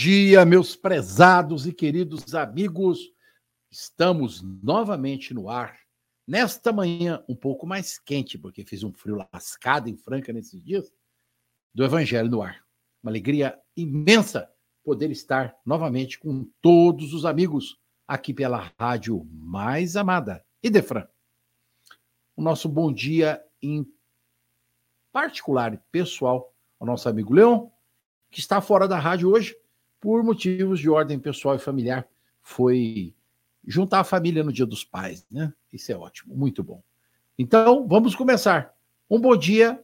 [0.00, 3.12] Dia, meus prezados e queridos amigos.
[3.70, 5.78] Estamos novamente no ar.
[6.26, 10.90] Nesta manhã, um pouco mais quente, porque fiz um frio lascado em Franca nesses dias,
[11.74, 12.64] do Evangelho no ar.
[13.02, 14.50] Uma alegria imensa
[14.82, 17.78] poder estar novamente com todos os amigos
[18.08, 21.06] aqui pela rádio mais amada, Idefran.
[22.34, 23.86] O nosso bom dia em
[25.12, 27.70] particular e pessoal ao nosso amigo Leão,
[28.30, 29.59] que está fora da rádio hoje
[30.00, 32.06] por motivos de ordem pessoal e familiar.
[32.42, 33.14] Foi
[33.66, 35.52] juntar a família no Dia dos Pais, né?
[35.72, 36.82] Isso é ótimo, muito bom.
[37.38, 38.74] Então, vamos começar.
[39.08, 39.78] Um bom dia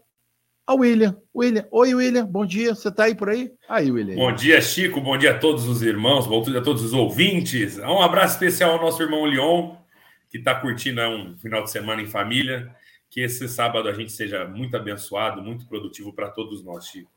[0.67, 1.17] ao William.
[1.35, 2.75] William, oi William, bom dia.
[2.75, 3.53] Você está aí por aí?
[3.69, 4.17] Aí, William.
[4.17, 5.01] Bom dia, Chico.
[5.01, 7.79] Bom dia a todos os irmãos, bom dia a todos os ouvintes.
[7.79, 9.77] Um abraço especial ao nosso irmão Leon,
[10.31, 12.75] que está curtindo um final de semana em família.
[13.09, 17.11] Que esse sábado a gente seja muito abençoado, muito produtivo para todos nós, Chico.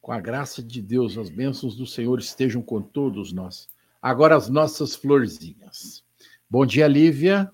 [0.00, 3.68] Com a graça de Deus, as bênçãos do Senhor estejam com todos nós.
[4.00, 6.04] Agora as nossas florzinhas.
[6.48, 7.50] Bom dia, Lívia.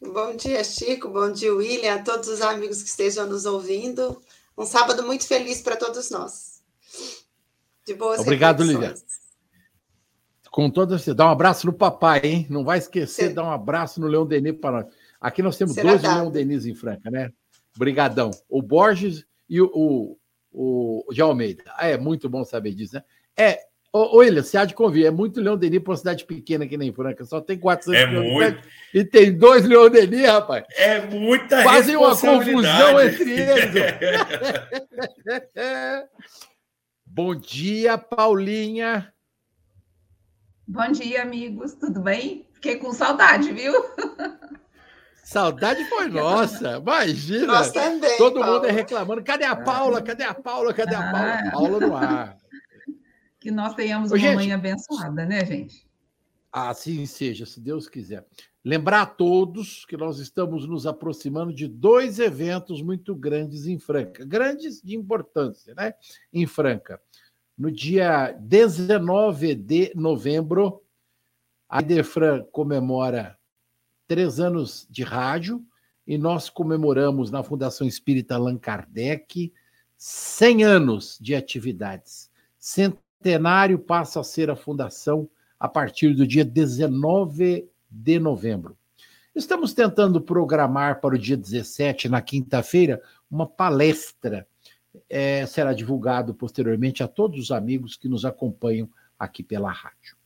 [0.00, 1.08] Bom dia, Chico.
[1.08, 1.94] Bom dia, William.
[1.94, 4.22] A todos os amigos que estejam nos ouvindo.
[4.56, 6.62] Um sábado muito feliz para todos nós.
[7.84, 8.94] De boas Obrigado, Lívia.
[10.50, 11.14] Com toda certeza.
[11.14, 12.46] Dá um abraço no papai, hein?
[12.48, 14.94] Não vai esquecer, de dá um abraço no Leão Denis para nós.
[15.20, 16.14] Aqui nós temos Será dois dado.
[16.14, 17.32] Leão Denis em Franca, né?
[17.74, 18.30] Obrigadão.
[18.48, 20.16] O Borges e o,
[20.52, 21.64] o, o de Almeida.
[21.76, 23.02] Ah, é muito bom saber disso, né?
[23.36, 23.60] É,
[23.90, 26.76] Ô, William, você há de convir, é muito Leão Denis para uma cidade pequena que
[26.76, 28.62] nem Franca, só tem 400 é muito.
[28.92, 30.64] e tem dois Leão Denis, rapaz.
[30.76, 33.64] É muita Fazem uma confusão entre eles.
[37.06, 39.10] Bom dia, Paulinha.
[40.66, 42.46] Bom dia, amigos, tudo bem?
[42.52, 43.72] Fiquei com saudade, viu?
[45.28, 47.48] Saudade foi nossa, imagina.
[47.48, 48.54] Nós também, Todo Paula.
[48.54, 49.22] mundo é reclamando.
[49.22, 50.00] Cadê a Paula?
[50.00, 50.72] Cadê a Paula?
[50.72, 51.32] Cadê a Paula?
[51.34, 51.50] Ah.
[51.50, 52.38] Paula no ar.
[53.38, 55.86] Que nós tenhamos Ô, uma gente, mãe abençoada, né, gente?
[56.50, 58.26] Assim seja, se Deus quiser.
[58.64, 64.24] Lembrar a todos que nós estamos nos aproximando de dois eventos muito grandes em Franca,
[64.24, 65.92] grandes de importância, né?
[66.32, 67.00] Em Franca.
[67.56, 70.82] No dia 19 de novembro,
[71.68, 73.37] a Idefran comemora
[74.08, 75.64] três anos de rádio
[76.06, 79.52] e nós comemoramos na Fundação Espírita Allan Kardec
[79.96, 87.68] 100 anos de atividades centenário passa a ser a fundação a partir do dia 19
[87.90, 88.76] de novembro.
[89.34, 94.46] Estamos tentando programar para o dia 17, na quinta-feira, uma palestra.
[95.08, 98.88] É, será divulgado posteriormente a todos os amigos que nos acompanham
[99.18, 100.17] aqui pela rádio.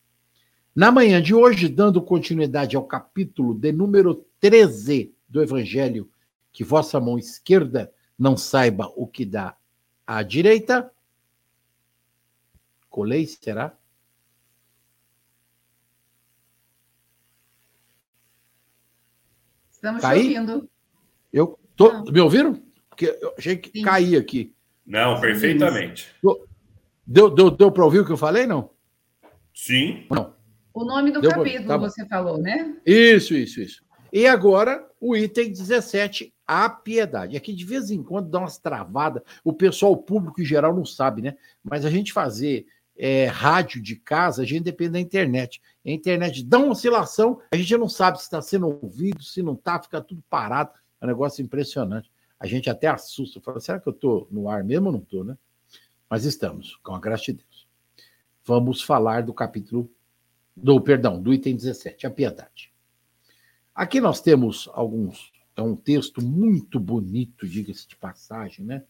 [0.74, 6.10] Na manhã de hoje, dando continuidade ao capítulo de número 13 do Evangelho,
[6.50, 9.54] que vossa mão esquerda não saiba o que dá
[10.06, 10.90] à direita,
[12.88, 13.74] Colei, será?
[19.70, 20.36] Estamos Caí?
[20.36, 20.70] ouvindo.
[21.32, 22.62] Eu tô, me ouviram?
[22.90, 23.82] Porque eu achei que Sim.
[23.82, 24.54] caí aqui.
[24.86, 26.14] Não, perfeitamente.
[27.06, 28.70] Deu, deu, deu para ouvir o que eu falei, não?
[29.54, 30.06] Sim.
[30.10, 30.34] Não.
[30.74, 32.76] O nome do deu capítulo tá você falou, né?
[32.84, 33.84] Isso, isso, isso.
[34.12, 37.36] E agora o item 17, a piedade.
[37.36, 40.84] Aqui de vez em quando dá umas travadas, o pessoal o público em geral não
[40.84, 41.34] sabe, né?
[41.64, 42.66] Mas a gente fazer
[42.96, 45.60] é, rádio de casa, a gente depende da internet.
[45.84, 49.54] A internet dá uma oscilação, a gente não sabe se está sendo ouvido, se não
[49.54, 50.70] está, fica tudo parado.
[51.00, 52.10] É um negócio impressionante.
[52.38, 55.24] A gente até assusta, fala, será que eu estou no ar mesmo ou não estou,
[55.24, 55.36] né?
[56.08, 57.66] Mas estamos, com a graça de Deus.
[58.44, 59.90] Vamos falar do capítulo,
[60.56, 62.72] do perdão, do item 17, a piedade.
[63.74, 68.84] Aqui nós temos alguns, é um texto muito bonito, diga-se de passagem, né?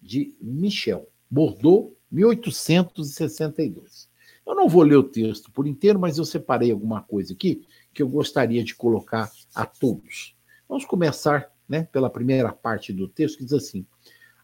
[0.00, 4.08] De Michel Bordeaux 1862.
[4.46, 8.02] Eu não vou ler o texto por inteiro, mas eu separei alguma coisa aqui que
[8.02, 10.36] eu gostaria de colocar a todos.
[10.68, 13.84] Vamos começar né, pela primeira parte do texto, que diz assim: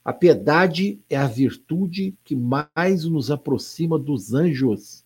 [0.05, 5.05] A piedade é a virtude que mais nos aproxima dos anjos.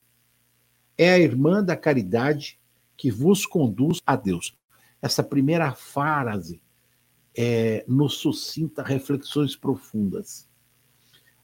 [0.96, 2.58] É a irmã da caridade
[2.96, 4.56] que vos conduz a Deus.
[5.00, 6.60] Essa primeira frase
[7.36, 10.48] é, nos suscita reflexões profundas.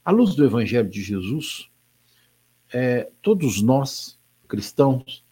[0.05, 1.71] À luz do Evangelho de Jesus,
[2.73, 4.19] é, todos nós,
[4.49, 5.25] cristãos,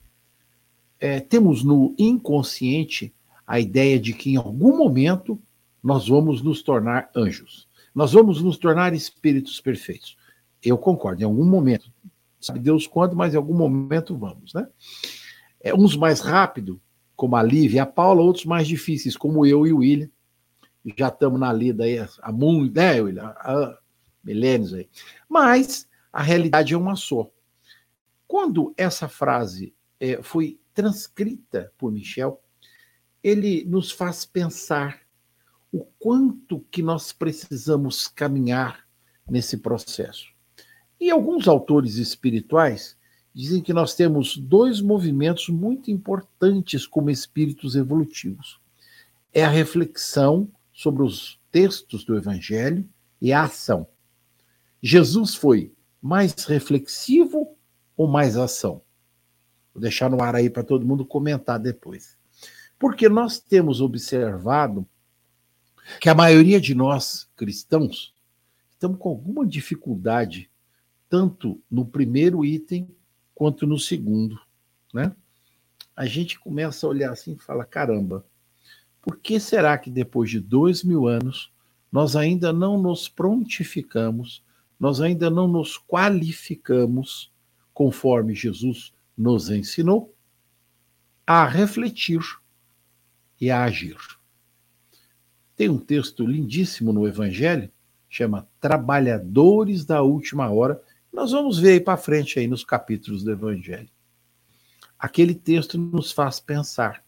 [0.98, 3.12] é, temos no inconsciente
[3.46, 5.40] a ideia de que em algum momento
[5.82, 7.66] nós vamos nos tornar anjos.
[7.94, 10.16] Nós vamos nos tornar espíritos perfeitos.
[10.62, 11.90] Eu concordo, em algum momento.
[12.40, 14.66] Sabe Deus quando, mas em algum momento vamos, né?
[15.60, 16.80] É, uns mais rápido,
[17.14, 20.08] como a Lívia e a Paula, outros mais difíceis, como eu e o William.
[20.96, 23.34] Já estamos na lida aí há muito, né, William?
[23.36, 23.78] Há
[24.24, 24.88] milênios aí.
[25.28, 27.30] Mas a realidade é uma só.
[28.26, 32.40] Quando essa frase é, foi transcrita por Michel,
[33.22, 35.00] ele nos faz pensar
[35.70, 38.88] o quanto que nós precisamos caminhar
[39.28, 40.29] nesse processo.
[41.00, 42.96] E alguns autores espirituais
[43.34, 48.60] dizem que nós temos dois movimentos muito importantes como espíritos evolutivos.
[49.32, 52.86] É a reflexão sobre os textos do evangelho
[53.20, 53.86] e a ação.
[54.82, 57.56] Jesus foi mais reflexivo
[57.96, 58.82] ou mais ação?
[59.72, 62.16] Vou deixar no ar aí para todo mundo comentar depois.
[62.78, 64.86] Porque nós temos observado
[66.00, 68.14] que a maioria de nós cristãos
[68.70, 70.50] estamos com alguma dificuldade,
[71.10, 72.88] tanto no primeiro item
[73.34, 74.40] quanto no segundo,
[74.94, 75.14] né?
[75.94, 78.24] A gente começa a olhar assim e fala: caramba,
[79.02, 81.52] por que será que depois de dois mil anos
[81.90, 84.42] nós ainda não nos prontificamos,
[84.78, 87.32] nós ainda não nos qualificamos,
[87.74, 90.14] conforme Jesus nos ensinou,
[91.26, 92.20] a refletir
[93.40, 93.96] e a agir?
[95.56, 97.70] Tem um texto lindíssimo no Evangelho,
[98.08, 100.82] chama Trabalhadores da Última Hora.
[101.12, 103.90] Nós vamos ver aí para frente aí nos capítulos do Evangelho.
[104.98, 107.04] Aquele texto nos faz pensar: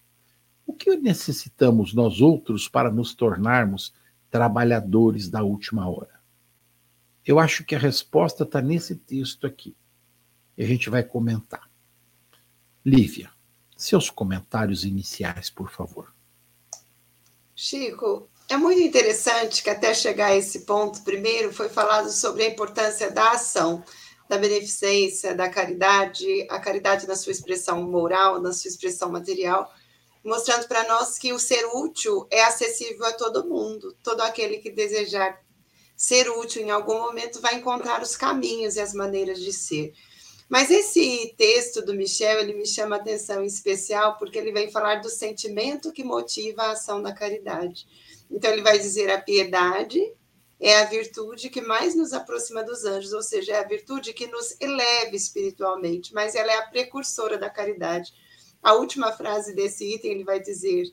[0.66, 3.94] o que necessitamos nós outros para nos tornarmos
[4.31, 6.20] trabalhadores da última hora?
[7.25, 9.76] Eu acho que a resposta está nesse texto aqui.
[10.56, 11.70] E a gente vai comentar.
[12.84, 13.31] Lívia,
[13.76, 16.12] seus comentários iniciais, por favor.
[17.54, 22.49] Chico, é muito interessante que até chegar a esse ponto, primeiro foi falado sobre a
[22.49, 23.82] importância da ação,
[24.28, 29.72] da beneficência, da caridade, a caridade na sua expressão moral, na sua expressão material,
[30.22, 33.96] mostrando para nós que o ser útil é acessível a todo mundo.
[34.02, 35.43] Todo aquele que desejar
[35.96, 39.94] ser útil em algum momento vai encontrar os caminhos e as maneiras de ser.
[40.46, 44.96] Mas esse texto do Michel, ele me chama atenção em especial porque ele vem falar
[44.96, 47.87] do sentimento que motiva a ação da caridade.
[48.32, 50.00] Então, ele vai dizer a piedade
[50.62, 54.29] é a virtude que mais nos aproxima dos anjos, ou seja, é a virtude que
[54.29, 58.14] nos eleva espiritualmente, mas ela é a precursora da caridade.
[58.62, 60.84] A última frase desse item, ele vai dizer: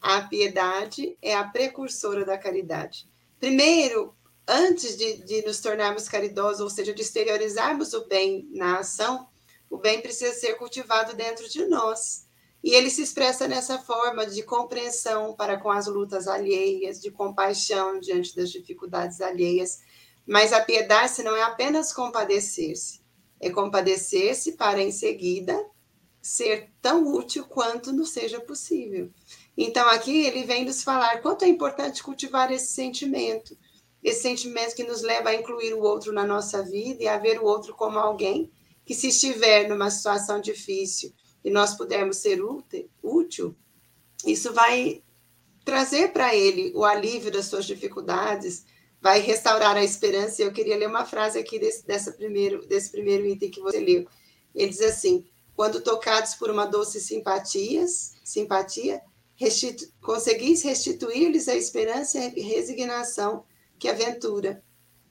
[0.00, 3.06] a piedade é a precursora da caridade.
[3.38, 4.14] Primeiro,
[4.48, 9.28] antes de, de nos tornarmos caridosos, ou seja, de exteriorizarmos o bem na ação,
[9.68, 12.24] o bem precisa ser cultivado dentro de nós.
[12.62, 17.98] E ele se expressa nessa forma de compreensão para com as lutas alheias, de compaixão
[17.98, 19.80] diante das dificuldades alheias.
[20.26, 23.00] Mas a piedade não é apenas compadecer-se,
[23.40, 25.58] é compadecer-se para em seguida
[26.20, 29.10] ser tão útil quanto nos seja possível.
[29.56, 33.56] Então aqui ele vem nos falar quanto é importante cultivar esse sentimento,
[34.02, 37.40] esse sentimento que nos leva a incluir o outro na nossa vida e a ver
[37.40, 38.50] o outro como alguém
[38.84, 41.12] que se estiver numa situação difícil,
[41.44, 42.40] e nós pudermos ser
[43.02, 43.54] útil,
[44.26, 45.02] isso vai
[45.64, 48.64] trazer para ele o alívio das suas dificuldades,
[49.00, 50.42] vai restaurar a esperança.
[50.42, 54.06] Eu queria ler uma frase aqui desse, dessa primeiro, desse primeiro item que você leu.
[54.54, 59.00] Ele diz assim: quando tocados por uma doce simpatias, simpatia,
[59.36, 63.44] restitu conseguis restituir-lhes a esperança e resignação
[63.78, 64.62] que aventura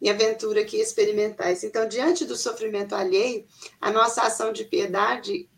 [0.01, 1.63] e aventura que experimentais.
[1.63, 3.45] Então, diante do sofrimento alheio,
[3.81, 5.50] a nossa ação de piedade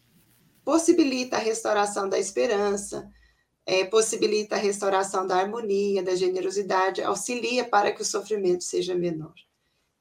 [0.63, 3.09] possibilita a restauração da esperança,
[3.65, 9.33] é, possibilita a restauração da harmonia, da generosidade, auxilia para que o sofrimento seja menor.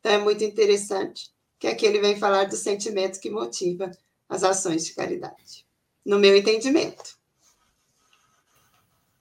[0.00, 3.90] Então, é muito interessante que aqui ele vem falar do sentimento que motiva
[4.28, 5.66] as ações de caridade,
[6.04, 7.18] no meu entendimento.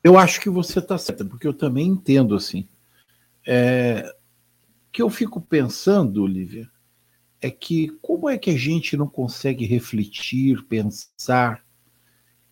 [0.01, 2.67] Eu acho que você está certa, porque eu também entendo assim.
[3.45, 4.15] É,
[4.91, 6.69] que eu fico pensando, Olivia,
[7.41, 11.63] é que como é que a gente não consegue refletir, pensar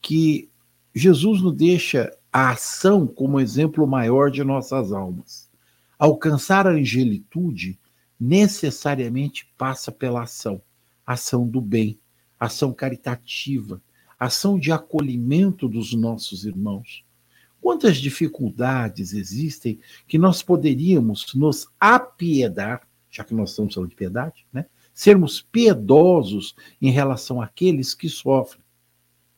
[0.02, 0.50] que
[0.94, 5.50] Jesus nos deixa a ação como exemplo maior de nossas almas.
[5.98, 7.80] Alcançar a angelitude
[8.20, 10.62] necessariamente passa pela ação,
[11.06, 12.00] ação do bem,
[12.40, 13.82] ação caritativa,
[14.20, 17.04] ação de acolhimento dos nossos irmãos.
[17.62, 24.46] Quantas dificuldades existem que nós poderíamos nos apiedar, já que nós estamos falando de piedade,
[24.54, 24.66] né?
[24.98, 28.64] Sermos piedosos em relação àqueles que sofrem.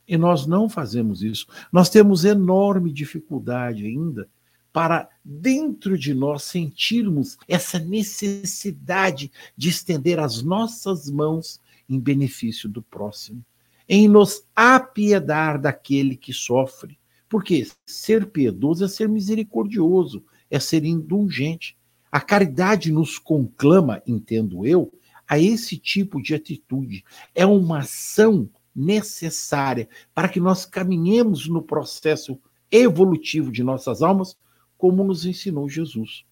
[0.07, 1.47] E nós não fazemos isso.
[1.69, 4.29] Nós temos enorme dificuldade ainda
[4.71, 12.81] para, dentro de nós, sentirmos essa necessidade de estender as nossas mãos em benefício do
[12.81, 13.43] próximo,
[13.87, 16.97] em nos apiedar daquele que sofre.
[17.27, 21.77] Porque ser piedoso é ser misericordioso, é ser indulgente.
[22.09, 24.89] A caridade nos conclama, entendo eu,
[25.29, 27.05] a esse tipo de atitude.
[27.35, 32.39] É uma ação necessária para que nós caminhemos no processo
[32.71, 34.35] evolutivo de nossas almas,
[34.75, 36.25] como nos ensinou Jesus.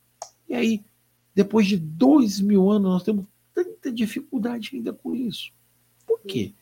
[0.49, 0.83] E aí,
[1.35, 5.51] depois de dois mil anos, nós temos tanta dificuldade ainda com isso.
[6.05, 6.53] Por quê?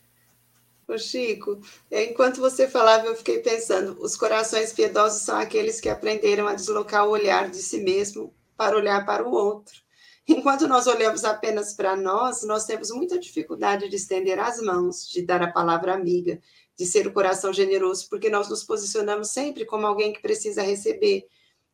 [0.88, 1.60] Ô Chico,
[1.92, 7.08] enquanto você falava, eu fiquei pensando: os corações piedosos são aqueles que aprenderam a deslocar
[7.08, 9.85] o olhar de si mesmo para olhar para o outro.
[10.27, 15.22] Enquanto nós olhamos apenas para nós, nós temos muita dificuldade de estender as mãos, de
[15.22, 16.41] dar a palavra amiga,
[16.75, 21.27] de ser o coração generoso, porque nós nos posicionamos sempre como alguém que precisa receber.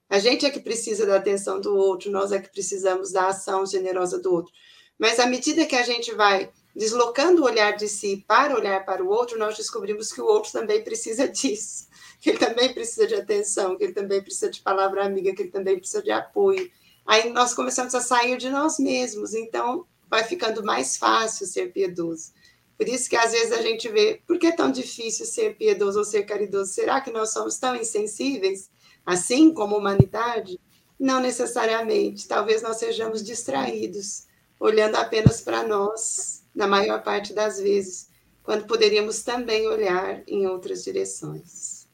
[0.10, 3.65] A gente é que precisa da atenção do outro, nós é que precisamos da ação
[3.65, 4.51] generosa do outro.
[5.00, 9.01] Mas à medida que a gente vai deslocando o olhar de si para olhar para
[9.01, 11.88] o outro, nós descobrimos que o outro também precisa disso,
[12.20, 15.51] que ele também precisa de atenção, que ele também precisa de palavra amiga, que ele
[15.51, 16.70] também precisa de apoio.
[17.05, 22.34] Aí nós começamos a sair de nós mesmos, então vai ficando mais fácil ser piedoso.
[22.77, 26.00] Por isso que às vezes a gente vê, por que é tão difícil ser piedoso
[26.00, 26.74] ou ser caridoso?
[26.74, 28.72] Será que nós somos tão insensíveis,
[29.05, 30.60] assim como humanidade?
[31.00, 32.27] Não necessariamente.
[32.27, 34.25] Talvez nós sejamos distraídos,
[34.60, 38.10] olhando apenas para nós na maior parte das vezes,
[38.43, 41.88] quando poderíamos também olhar em outras direções.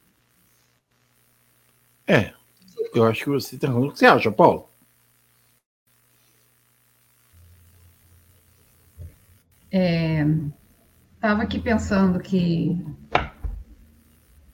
[2.08, 2.34] É,
[2.96, 3.88] eu acho que você tem razão.
[3.88, 4.67] O que você acha, Paulo?
[9.70, 12.86] Estava é, aqui pensando que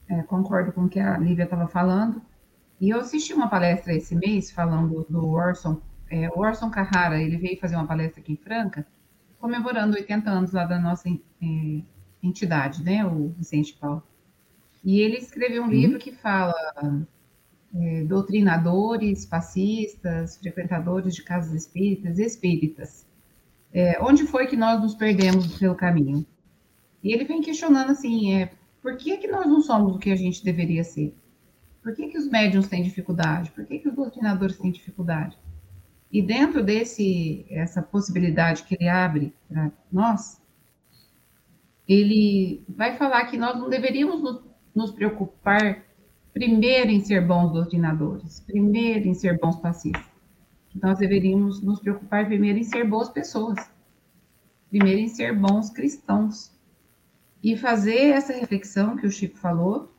[0.08, 2.20] é, concordo com o que a Lívia estava falando,
[2.80, 5.80] e eu assisti uma palestra esse mês falando do Orson,
[6.10, 8.86] é, o Orson Carrara, ele veio fazer uma palestra aqui em Franca,
[9.38, 11.82] comemorando 80 anos lá da nossa é,
[12.22, 14.02] entidade, né, o Vicente Paulo.
[14.84, 15.72] E ele escreveu um uhum.
[15.72, 16.54] livro que fala
[17.74, 23.03] é, doutrinadores, fascistas, frequentadores de casas espíritas, espíritas.
[23.74, 26.24] É, onde foi que nós nos perdemos pelo caminho?
[27.02, 30.16] E ele vem questionando assim, é, por que, que nós não somos o que a
[30.16, 31.12] gente deveria ser?
[31.82, 33.50] Por que, que os médiums têm dificuldade?
[33.50, 35.36] Por que, que os doutrinadores têm dificuldade?
[36.10, 40.40] E dentro desse essa possibilidade que ele abre para nós,
[41.88, 44.40] ele vai falar que nós não deveríamos nos,
[44.72, 45.84] nos preocupar
[46.32, 50.13] primeiro em ser bons doutrinadores, primeiro em ser bons passistas.
[50.74, 53.58] Nós deveríamos nos preocupar primeiro em ser boas pessoas,
[54.68, 56.52] primeiro em ser bons cristãos.
[57.42, 59.92] E fazer essa reflexão que o Chico falou,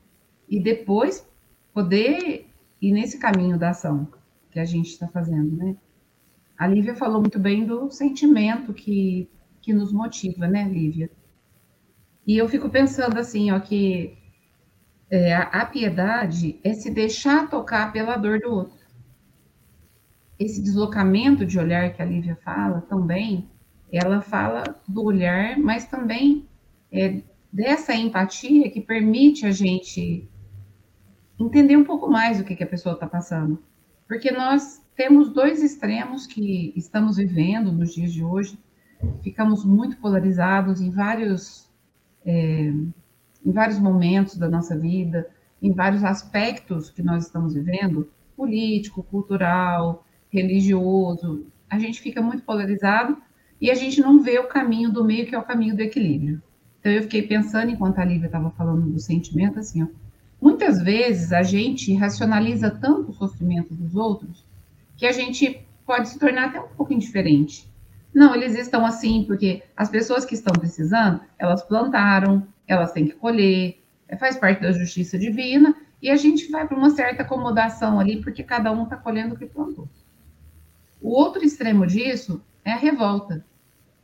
[0.50, 1.28] e depois
[1.74, 2.48] poder
[2.82, 4.08] ir nesse caminho da ação
[4.52, 5.76] que a gente está fazendo, né?
[6.58, 9.30] A Lívia falou muito bem do sentimento que,
[9.62, 11.10] que nos motiva, né, Lívia?
[12.26, 14.18] E eu fico pensando assim, ó, que
[15.10, 18.75] é, a piedade é se deixar tocar pela dor do outro.
[20.40, 23.50] Esse deslocamento de olhar que a Lívia fala também,
[23.92, 26.46] ela fala do olhar, mas também
[26.92, 30.28] é, dessa empatia que permite a gente
[31.40, 33.62] entender um pouco mais o que, que a pessoa está passando.
[34.08, 38.58] Porque nós temos dois extremos que estamos vivendo nos dias de hoje.
[39.22, 41.70] Ficamos muito polarizados em vários,
[42.26, 42.74] é,
[43.46, 45.30] em vários momentos da nossa vida,
[45.62, 50.05] em vários aspectos que nós estamos vivendo, político, cultural,
[50.36, 51.48] religioso.
[51.70, 53.18] A gente fica muito polarizado
[53.60, 56.42] e a gente não vê o caminho do meio, que é o caminho do equilíbrio.
[56.80, 59.88] Então, eu fiquei pensando, enquanto a Lívia estava falando do sentimento, assim, ó,
[60.40, 64.46] muitas vezes a gente racionaliza tanto o sofrimento dos outros
[64.96, 67.68] que a gente pode se tornar até um pouco indiferente.
[68.14, 73.14] Não, eles estão assim porque as pessoas que estão precisando, elas plantaram, elas têm que
[73.14, 78.00] colher, é, faz parte da justiça divina, e a gente vai para uma certa acomodação
[78.00, 79.90] ali, porque cada um está colhendo o que plantou.
[81.06, 83.46] O outro extremo disso é a revolta.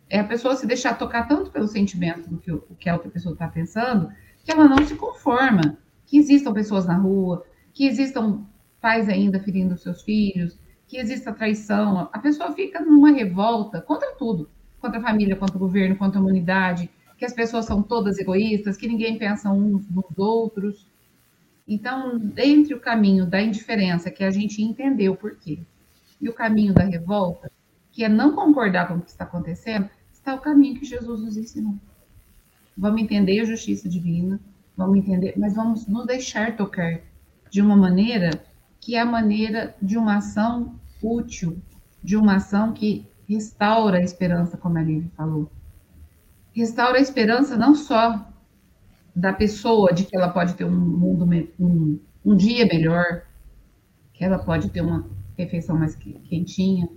[0.07, 3.09] É a pessoa se deixar tocar tanto pelo sentimento do que, o, que a outra
[3.09, 4.11] pessoa está pensando,
[4.45, 7.43] que ela não se conforma que existam pessoas na rua,
[7.73, 8.45] que existam
[8.79, 14.47] pais ainda ferindo seus filhos, que exista traição, a pessoa fica numa revolta contra tudo,
[14.79, 18.77] contra a família, contra o governo, contra a humanidade, que as pessoas são todas egoístas,
[18.77, 20.85] que ninguém pensa uns nos outros.
[21.67, 25.61] Então, entre o caminho da indiferença, que a gente entendeu por quê,
[26.21, 27.51] e o caminho da revolta,
[27.91, 31.35] que é não concordar com o que está acontecendo, está o caminho que Jesus nos
[31.35, 31.75] ensinou.
[32.77, 34.39] Vamos entender a justiça divina,
[34.77, 37.01] vamos entender, mas vamos nos deixar tocar
[37.49, 38.29] de uma maneira
[38.79, 41.61] que é a maneira de uma ação útil,
[42.03, 45.51] de uma ação que restaura a esperança, como a Lívia falou.
[46.53, 48.27] Restaura a esperança não só
[49.15, 51.25] da pessoa de que ela pode ter um mundo,
[51.59, 53.23] um, um dia melhor,
[54.13, 55.07] que ela pode ter uma
[55.43, 56.89] refeição mais quentinha,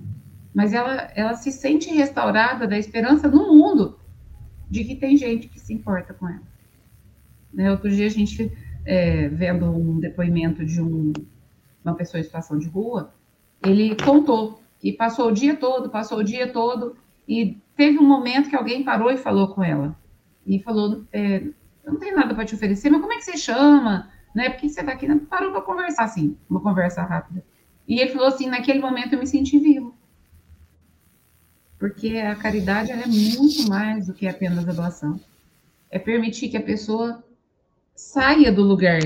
[0.54, 3.98] mas ela, ela se sente restaurada da esperança no mundo
[4.70, 6.42] de que tem gente que se importa com ela.
[7.52, 7.70] Né?
[7.70, 8.52] Outro dia a gente,
[8.84, 11.12] é, vendo um depoimento de um,
[11.84, 13.12] uma pessoa em situação de rua,
[13.64, 16.96] ele contou que passou o dia todo, passou o dia todo,
[17.26, 19.96] e teve um momento que alguém parou e falou com ela.
[20.46, 21.42] E falou, é,
[21.84, 24.10] não tem nada para te oferecer, mas como é que você chama?
[24.34, 24.50] Né?
[24.58, 25.20] Você está aqui, né?
[25.28, 27.42] parou para conversar, assim, uma conversa rápida.
[27.86, 29.94] E ele falou assim, naquele momento eu me senti vivo.
[31.78, 35.20] Porque a caridade é muito mais do que apenas a doação.
[35.90, 37.22] É permitir que a pessoa
[37.94, 39.00] saia do lugar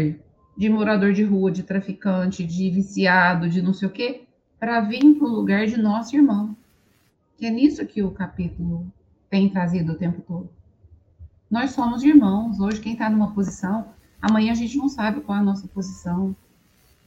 [0.57, 4.23] de morador de rua, de traficante, de viciado, de não sei o quê,
[4.59, 6.57] para vir para o lugar de nosso irmão.
[7.37, 8.87] Que é nisso que o capítulo
[9.31, 10.51] tem trazido o tempo todo.
[11.51, 12.61] Nós somos irmãos.
[12.61, 13.89] Hoje, quem está numa posição,
[14.21, 16.35] amanhã a gente não sabe qual é a nossa posição.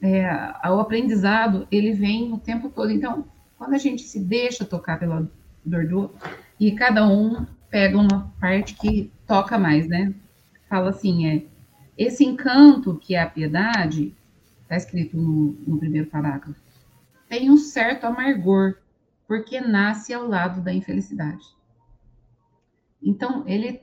[0.01, 0.27] É,
[0.69, 2.91] o aprendizado, ele vem o tempo todo.
[2.91, 3.25] Então,
[3.57, 5.29] quando a gente se deixa tocar pela
[5.63, 6.29] dor do outro,
[6.59, 10.13] e cada um pega uma parte que toca mais, né?
[10.67, 11.43] Fala assim, é,
[11.97, 14.15] esse encanto que é a piedade,
[14.63, 16.59] está escrito no, no primeiro parágrafo,
[17.29, 18.75] tem um certo amargor,
[19.27, 21.45] porque nasce ao lado da infelicidade.
[23.01, 23.81] Então, ele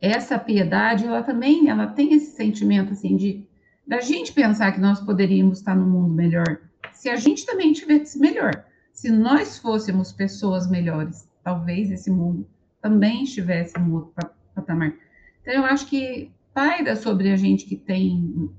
[0.00, 3.45] essa piedade, ela também, ela tem esse sentimento assim de
[3.86, 6.60] da gente pensar que nós poderíamos estar num mundo melhor,
[6.92, 8.64] se a gente também tivesse melhor.
[8.92, 12.48] Se nós fôssemos pessoas melhores, talvez esse mundo
[12.80, 14.12] também estivesse em outro
[14.54, 14.94] patamar.
[15.42, 18.50] Então eu acho que paira sobre a gente que tem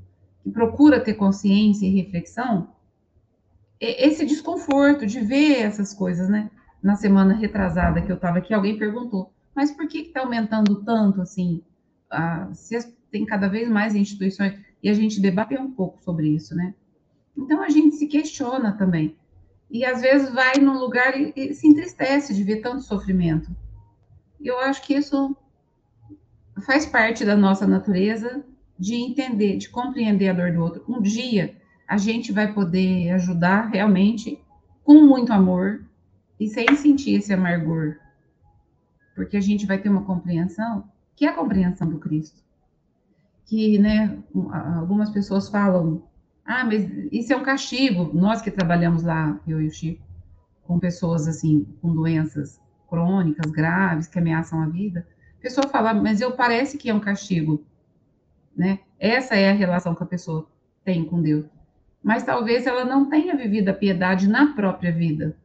[0.43, 2.69] que procura ter consciência e reflexão
[3.79, 6.49] esse desconforto de ver essas coisas, né?
[6.81, 11.21] Na semana retrasada que eu estava aqui, alguém perguntou: mas por que está aumentando tanto
[11.21, 11.63] assim?
[12.09, 16.55] Ah, se tem cada vez mais instituições, e a gente debateu um pouco sobre isso,
[16.55, 16.73] né?
[17.35, 19.15] Então a gente se questiona também.
[19.69, 23.49] E às vezes vai num lugar e, e se entristece de ver tanto sofrimento.
[24.39, 25.35] E eu acho que isso
[26.65, 28.43] faz parte da nossa natureza
[28.79, 30.85] de entender, de compreender a dor do outro.
[30.87, 31.55] Um dia
[31.87, 34.41] a gente vai poder ajudar realmente
[34.83, 35.85] com muito amor
[36.39, 37.97] e sem sentir esse amargor
[39.17, 42.39] porque a gente vai ter uma compreensão que é a compreensão do Cristo.
[43.47, 44.19] Que, né,
[44.75, 46.03] algumas pessoas falam,
[46.45, 48.11] ah, mas isso é um castigo.
[48.13, 50.05] Nós que trabalhamos lá, eu e o Chico,
[50.63, 55.07] com pessoas assim, com doenças crônicas, graves, que ameaçam a vida,
[55.39, 57.65] a pessoa fala, mas eu parece que é um castigo,
[58.55, 58.79] né?
[58.99, 60.47] Essa é a relação que a pessoa
[60.83, 61.45] tem com Deus.
[62.03, 65.37] Mas talvez ela não tenha vivido a piedade na própria vida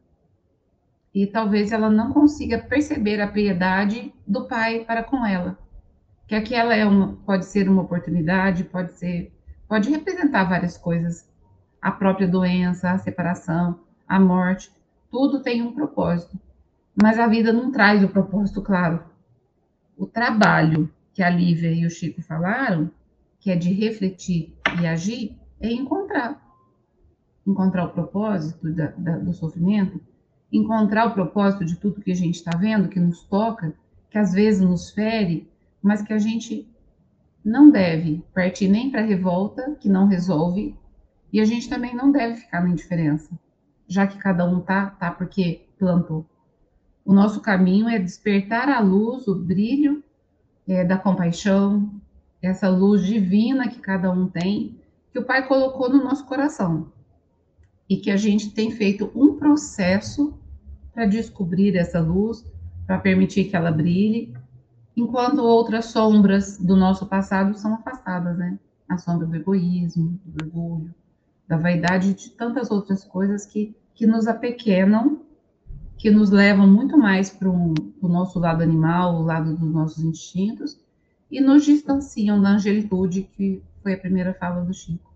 [1.13, 5.57] e talvez ela não consiga perceber a piedade do pai para com ela.
[6.27, 9.31] Que aquela é uma, pode ser uma oportunidade, pode ser,
[9.67, 11.29] pode representar várias coisas.
[11.81, 14.71] A própria doença, a separação, a morte,
[15.11, 16.39] tudo tem um propósito.
[17.01, 19.03] Mas a vida não traz o propósito claro.
[19.97, 22.89] O trabalho que a Lívia e o Chico falaram,
[23.39, 26.41] que é de refletir e agir, é encontrar.
[27.45, 29.99] Encontrar o propósito da, da, do sofrimento,
[30.51, 33.73] encontrar o propósito de tudo que a gente está vendo, que nos toca,
[34.09, 35.49] que às vezes nos fere,
[35.83, 36.67] mas que a gente
[37.43, 40.75] não deve partir nem para a revolta, que não resolve,
[41.31, 43.29] e a gente também não deve ficar na indiferença,
[43.87, 46.25] já que cada um tá, tá porque plantou.
[47.03, 50.01] O nosso caminho é despertar a luz, o brilho
[50.65, 51.91] é, da compaixão,
[52.41, 54.79] essa luz divina que cada um tem,
[55.11, 56.91] que o Pai colocou no nosso coração.
[57.89, 60.39] E que a gente tem feito um processo
[60.93, 62.45] para descobrir essa luz,
[62.85, 64.33] para permitir que ela brilhe,
[64.95, 68.59] enquanto outras sombras do nosso passado são afastadas, né?
[68.87, 70.93] A sombra do egoísmo, do orgulho,
[71.47, 75.21] da vaidade de tantas outras coisas que, que nos apequenam,
[75.97, 80.79] que nos levam muito mais para o nosso lado animal, o lado dos nossos instintos,
[81.31, 85.11] e nos distanciam da angelitude, que foi a primeira fala do Chico.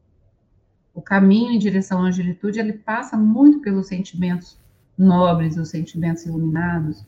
[0.93, 4.57] O caminho em direção à angelitude, ele passa muito pelos sentimentos
[4.97, 7.05] nobres, os sentimentos iluminados,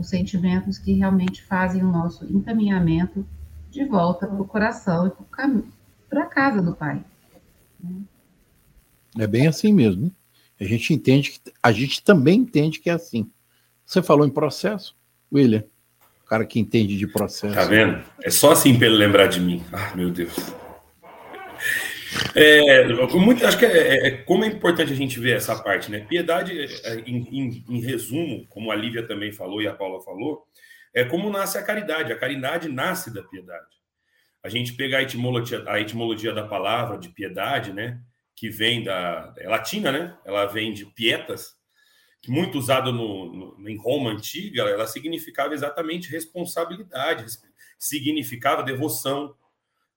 [0.00, 3.26] os sentimentos que realmente fazem o nosso encaminhamento
[3.70, 5.12] de volta para o coração e
[6.08, 7.04] para a casa do Pai.
[9.18, 10.06] É bem assim mesmo.
[10.06, 10.10] Né?
[10.60, 13.30] A gente entende que a gente também entende que é assim.
[13.84, 14.96] Você falou em processo.
[15.32, 15.64] William,
[16.24, 17.54] o cara que entende de processo.
[17.54, 18.02] Tá vendo?
[18.22, 19.62] É só assim para ele lembrar de mim.
[19.72, 20.34] Ah, meu Deus.
[22.34, 25.90] É, muito, acho que é, é, é, como é importante a gente ver essa parte,
[25.90, 26.00] né?
[26.00, 30.44] Piedade, é, em, em, em, resumo, como a Lívia também falou e a Paula falou,
[30.92, 32.12] é como nasce a caridade.
[32.12, 33.80] A caridade nasce da piedade.
[34.42, 38.00] A gente pega a etimologia, a etimologia da palavra de piedade, né?
[38.34, 40.16] Que vem da é latina, né?
[40.24, 41.54] Ela vem de pietas,
[42.20, 47.26] que muito usado no, no, em Roma antiga, ela significava exatamente responsabilidade,
[47.78, 49.34] significava devoção,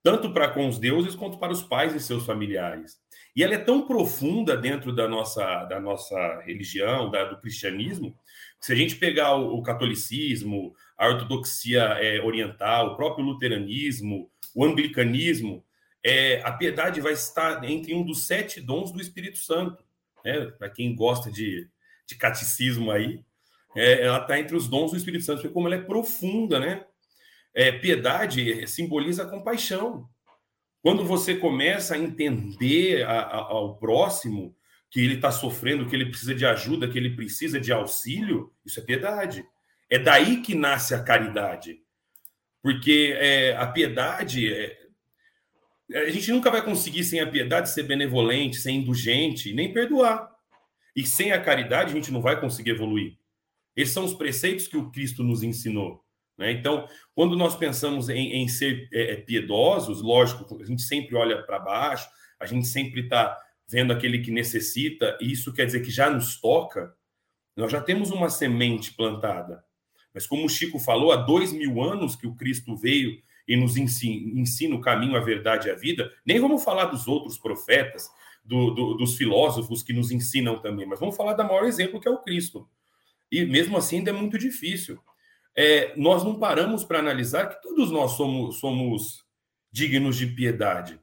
[0.04, 3.02] tanto para com os deuses quanto para os pais e seus familiares.
[3.34, 8.12] E ela é tão profunda dentro da nossa, da nossa religião, da, do cristianismo,
[8.60, 14.30] que se a gente pegar o, o catolicismo, a ortodoxia é, oriental, o próprio luteranismo,
[14.54, 15.64] o anglicanismo,
[16.04, 19.84] é, a piedade vai estar entre um dos sete dons do Espírito Santo.
[20.24, 20.48] Né?
[20.60, 21.68] Para quem gosta de,
[22.06, 23.24] de catecismo aí,
[23.74, 26.86] é, ela está entre os dons do Espírito Santo, porque como ela é profunda, né?
[27.54, 30.10] É, piedade simboliza compaixão.
[30.82, 34.56] Quando você começa a entender a, a, ao próximo
[34.92, 38.80] que ele está sofrendo, que ele precisa de ajuda, que ele precisa de auxílio, isso
[38.80, 39.46] é piedade.
[39.90, 41.80] É daí que nasce a caridade.
[42.62, 44.54] Porque é, a piedade.
[44.54, 44.78] É,
[45.96, 50.30] a gente nunca vai conseguir, sem a piedade, ser benevolente, ser indulgente, nem perdoar.
[50.96, 53.18] E sem a caridade, a gente não vai conseguir evoluir.
[53.76, 56.03] Esses são os preceitos que o Cristo nos ensinou.
[56.38, 56.52] Né?
[56.52, 61.42] Então, quando nós pensamos em, em ser é, é piedosos, lógico, a gente sempre olha
[61.44, 62.08] para baixo,
[62.40, 66.40] a gente sempre está vendo aquele que necessita, e isso quer dizer que já nos
[66.40, 66.94] toca,
[67.56, 69.64] nós já temos uma semente plantada.
[70.14, 73.78] Mas como o Chico falou, há dois mil anos que o Cristo veio e nos
[73.78, 78.10] ensina, ensina o caminho, a verdade e a vida, nem vamos falar dos outros profetas,
[78.44, 82.08] do, do, dos filósofos que nos ensinam também, mas vamos falar da maior exemplo que
[82.08, 82.68] é o Cristo.
[83.32, 85.02] E mesmo assim ainda é muito difícil
[85.56, 89.24] é, nós não paramos para analisar que todos nós somos, somos
[89.72, 91.00] dignos de piedade.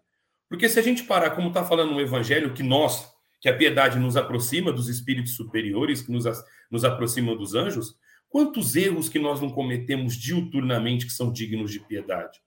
[0.48, 3.08] Porque se a gente parar, como está falando no Evangelho, que nós,
[3.40, 6.24] que a piedade nos aproxima dos espíritos superiores, que nos,
[6.70, 7.94] nos aproxima dos anjos,
[8.28, 12.40] quantos erros que nós não cometemos diuturnamente que são dignos de piedade?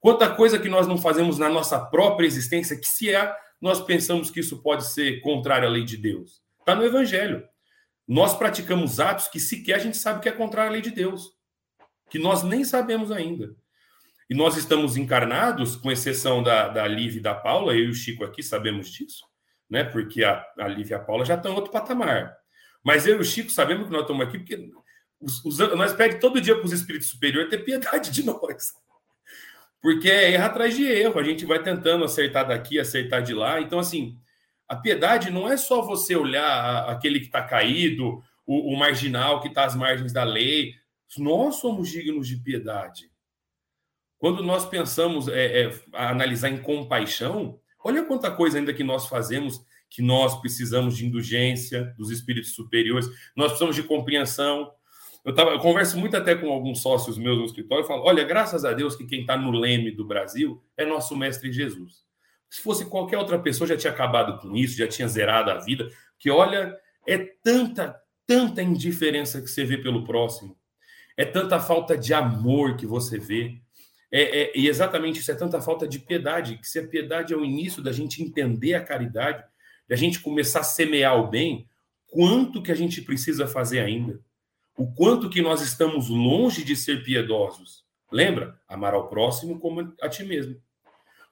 [0.00, 4.30] Quanta coisa que nós não fazemos na nossa própria existência, que se é, nós pensamos
[4.30, 6.42] que isso pode ser contrário à lei de Deus.
[6.60, 7.46] Está no Evangelho
[8.06, 11.32] nós praticamos atos que sequer a gente sabe que é contrário à lei de Deus,
[12.08, 13.54] que nós nem sabemos ainda.
[14.28, 17.94] E nós estamos encarnados, com exceção da, da Lívia e da Paula, eu e o
[17.94, 19.24] Chico aqui sabemos disso,
[19.70, 19.84] né?
[19.84, 22.36] Porque a, a Lívia e a Paula já estão em outro patamar.
[22.84, 24.70] Mas eu e o Chico sabemos que nós estamos aqui porque
[25.20, 28.72] os, os, nós pedimos todo dia para os espíritos superiores ter piedade de nós.
[29.80, 33.60] Porque é erro atrás de erro, a gente vai tentando acertar daqui, acertar de lá.
[33.60, 34.18] Então, assim,
[34.68, 39.48] a piedade não é só você olhar aquele que está caído, o, o, marginal que
[39.48, 40.74] está às margens da lei.
[41.18, 43.10] Nós somos dignos de piedade.
[44.18, 49.64] Quando nós pensamos é, é, analisar em compaixão, olha quanta coisa ainda que nós fazemos
[49.88, 54.70] que nós precisamos de indulgência dos espíritos superiores, nós precisamos de compreensão.
[55.24, 58.24] Eu, tava, eu converso muito até com alguns sócios meus no escritório e falo: olha,
[58.24, 62.05] graças a Deus que quem está no leme do Brasil é nosso mestre Jesus.
[62.48, 65.88] Se fosse qualquer outra pessoa, já tinha acabado com isso, já tinha zerado a vida.
[66.18, 70.56] Que olha, é tanta, tanta indiferença que você vê pelo próximo,
[71.16, 73.60] é tanta falta de amor que você vê.
[74.10, 77.36] É, é, e exatamente isso é tanta falta de piedade, que se a piedade é
[77.36, 79.44] o início da gente entender a caridade,
[79.88, 81.68] da gente começar a semear o bem,
[82.06, 84.20] quanto que a gente precisa fazer ainda?
[84.76, 87.84] O quanto que nós estamos longe de ser piedosos.
[88.12, 88.60] Lembra?
[88.68, 90.60] Amar ao próximo como a ti mesmo.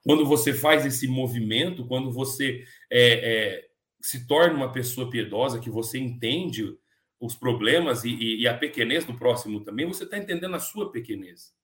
[0.04, 3.68] Quando você faz esse movimento, quando você é, é,
[4.00, 6.76] se torna uma pessoa piedosa, que você entende
[7.18, 10.92] os problemas e, e, e a pequenez do próximo também, você está entendendo a sua
[10.92, 11.54] pequenez.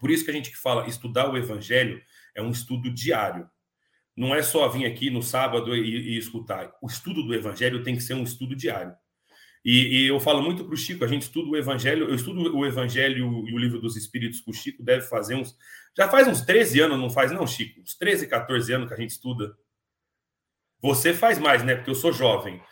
[0.00, 2.00] Por isso que a gente fala, estudar o evangelho
[2.34, 3.48] é um estudo diário.
[4.16, 6.72] Não é só vir aqui no sábado e, e escutar.
[6.82, 8.96] O estudo do evangelho tem que ser um estudo diário.
[9.70, 12.56] E, e, eu falo muito para o Chico, a gente estuda o Evangelho, eu estudo
[12.56, 15.54] o Evangelho e o Livro dos Espíritos com o Chico, deve fazer uns.
[15.94, 17.82] Já faz uns 13 anos, não faz, não, Chico?
[17.82, 19.54] Uns 13, 14 anos que a gente estuda.
[20.80, 21.74] Você faz mais, né?
[21.74, 22.62] Porque eu sou jovem.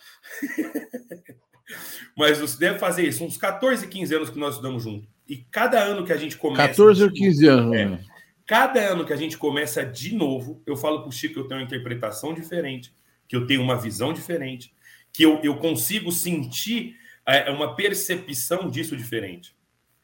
[2.17, 5.07] Mas você deve fazer isso, uns 14, 15 anos que nós estudamos junto.
[5.29, 6.67] E cada ano que a gente começa.
[6.67, 7.77] 14 ou 15 anos.
[7.77, 8.05] É, né?
[8.47, 11.47] cada ano que a gente começa de novo, eu falo para o Chico que eu
[11.47, 12.91] tenho uma interpretação diferente,
[13.29, 14.75] que eu tenho uma visão diferente
[15.17, 19.57] que eu, eu consigo sentir é, uma percepção disso diferente.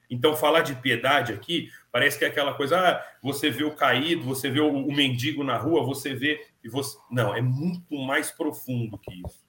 [0.09, 4.25] Então, falar de piedade aqui parece que é aquela coisa, ah, você vê o caído,
[4.25, 6.41] você vê o, o mendigo na rua, você vê.
[6.65, 9.45] e você Não, é muito mais profundo que isso.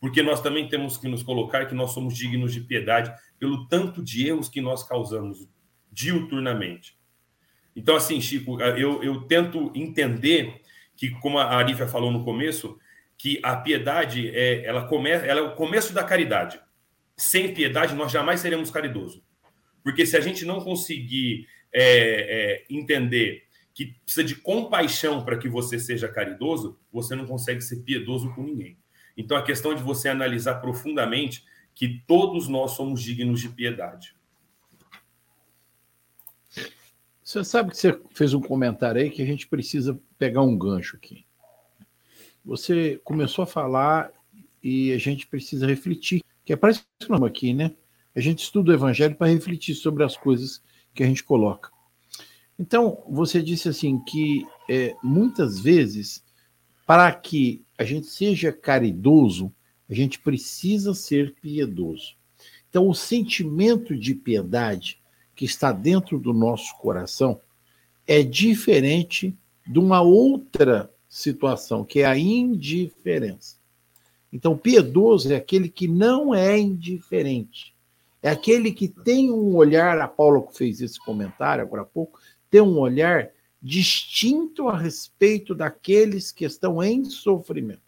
[0.00, 4.02] porque nós também temos que nos colocar que nós somos dignos de piedade pelo tanto
[4.02, 5.48] de erros que nós causamos
[5.92, 6.98] diuturnamente.
[7.76, 10.62] Então, assim, Chico, eu, eu tento entender
[10.96, 12.76] que, como a Arífia falou no começo,
[13.20, 16.58] que a piedade é, ela, come, ela é o começo da caridade.
[17.14, 19.20] Sem piedade, nós jamais seremos caridosos.
[19.84, 25.50] Porque se a gente não conseguir é, é, entender que precisa de compaixão para que
[25.50, 28.78] você seja caridoso, você não consegue ser piedoso com ninguém.
[29.14, 34.16] Então, a questão de você analisar profundamente que todos nós somos dignos de piedade.
[37.22, 40.96] Você sabe que você fez um comentário aí que a gente precisa pegar um gancho
[40.96, 41.26] aqui.
[42.50, 44.10] Você começou a falar
[44.60, 47.76] e a gente precisa refletir, que é para isso que nós aqui, né?
[48.12, 50.60] A gente estuda o evangelho para refletir sobre as coisas
[50.92, 51.70] que a gente coloca.
[52.58, 56.24] Então, você disse assim que é, muitas vezes,
[56.84, 59.54] para que a gente seja caridoso,
[59.88, 62.16] a gente precisa ser piedoso.
[62.68, 65.00] Então, o sentimento de piedade
[65.36, 67.40] que está dentro do nosso coração
[68.08, 73.56] é diferente de uma outra situação, que é a indiferença.
[74.32, 77.74] Então, piedoso é aquele que não é indiferente.
[78.22, 82.60] É aquele que tem um olhar, a Paula fez esse comentário agora há pouco, tem
[82.60, 87.82] um olhar distinto a respeito daqueles que estão em sofrimento.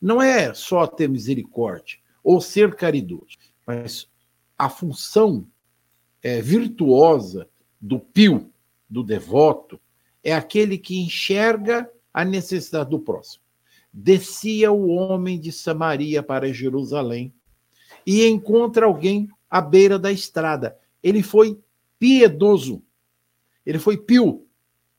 [0.00, 4.08] Não é só ter misericórdia ou ser caridoso, mas
[4.58, 5.46] a função
[6.22, 7.48] é, virtuosa
[7.80, 8.50] do pio,
[8.88, 9.78] do devoto,
[10.24, 13.44] é aquele que enxerga a necessidade do próximo.
[13.92, 17.30] Descia o homem de Samaria para Jerusalém
[18.06, 20.78] e encontra alguém à beira da estrada.
[21.02, 21.60] Ele foi
[21.98, 22.82] piedoso,
[23.66, 24.46] ele foi pio.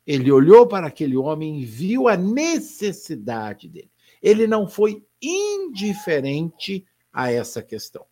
[0.06, 3.90] Ele olhou para aquele homem e viu a necessidade dele.
[4.22, 8.06] Ele não foi indiferente a essa questão.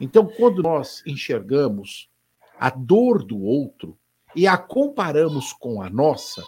[0.00, 2.10] Então, quando nós enxergamos
[2.58, 3.96] a dor do outro
[4.34, 6.42] e a comparamos com a nossa,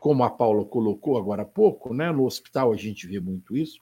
[0.00, 2.10] como a Paula colocou agora há pouco, né?
[2.10, 3.80] No hospital a gente vê muito isso.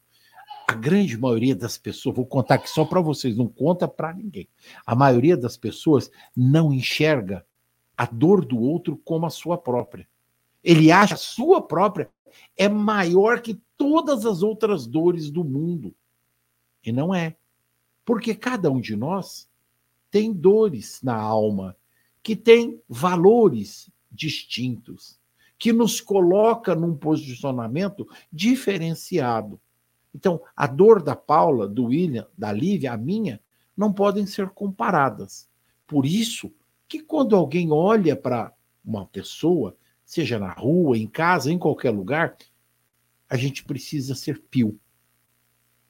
[0.68, 4.48] A grande maioria das pessoas, vou contar aqui só para vocês, não conta para ninguém.
[4.84, 7.46] A maioria das pessoas não enxerga
[7.96, 10.08] a dor do outro como a sua própria.
[10.62, 12.10] Ele acha a sua própria
[12.56, 15.94] é maior que todas as outras dores do mundo.
[16.84, 17.36] E não é.
[18.04, 19.48] Porque cada um de nós
[20.10, 21.76] tem dores na alma,
[22.22, 25.18] que tem valores distintos,
[25.58, 29.60] que nos coloca num posicionamento diferenciado.
[30.14, 33.40] Então, a dor da Paula, do William, da Lívia, a minha,
[33.76, 35.48] não podem ser comparadas.
[35.86, 36.52] Por isso
[36.88, 38.52] que quando alguém olha para
[38.84, 42.36] uma pessoa, seja na rua, em casa, em qualquer lugar,
[43.28, 44.78] a gente precisa ser pio.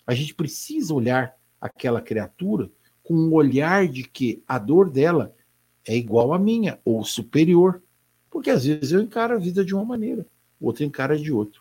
[0.07, 2.71] A gente precisa olhar aquela criatura
[3.03, 5.35] com um olhar de que a dor dela
[5.87, 7.83] é igual à minha ou superior.
[8.37, 10.27] Porque às vezes eu encaro a vida de uma maneira,
[10.61, 11.59] o outro encara de outra.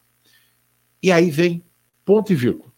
[1.01, 1.63] E aí vem
[2.03, 2.69] ponto e vírgula.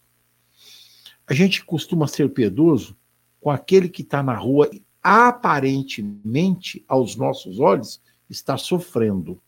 [1.26, 2.96] A gente costuma ser piedoso
[3.40, 9.42] com aquele que está na rua e aparentemente, aos nossos olhos, está sofrendo.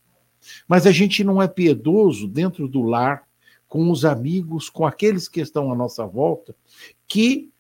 [0.66, 3.28] Mas a gente não é piedoso dentro do lar,
[3.68, 6.56] com os amigos, com aqueles que estão à nossa volta,
[7.06, 7.52] que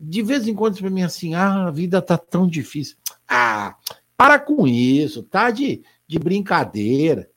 [0.00, 2.96] de vez em quando para mim assim, ah, a vida tá tão difícil.
[3.28, 3.76] Ah,
[4.16, 7.30] para com isso, tá de, de brincadeira.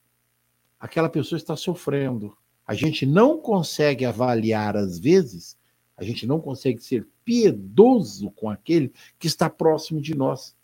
[0.80, 2.38] Aquela pessoa está sofrendo.
[2.66, 5.58] A gente não consegue avaliar às vezes,
[5.96, 10.56] a gente não consegue ser piedoso com aquele que está próximo de nós.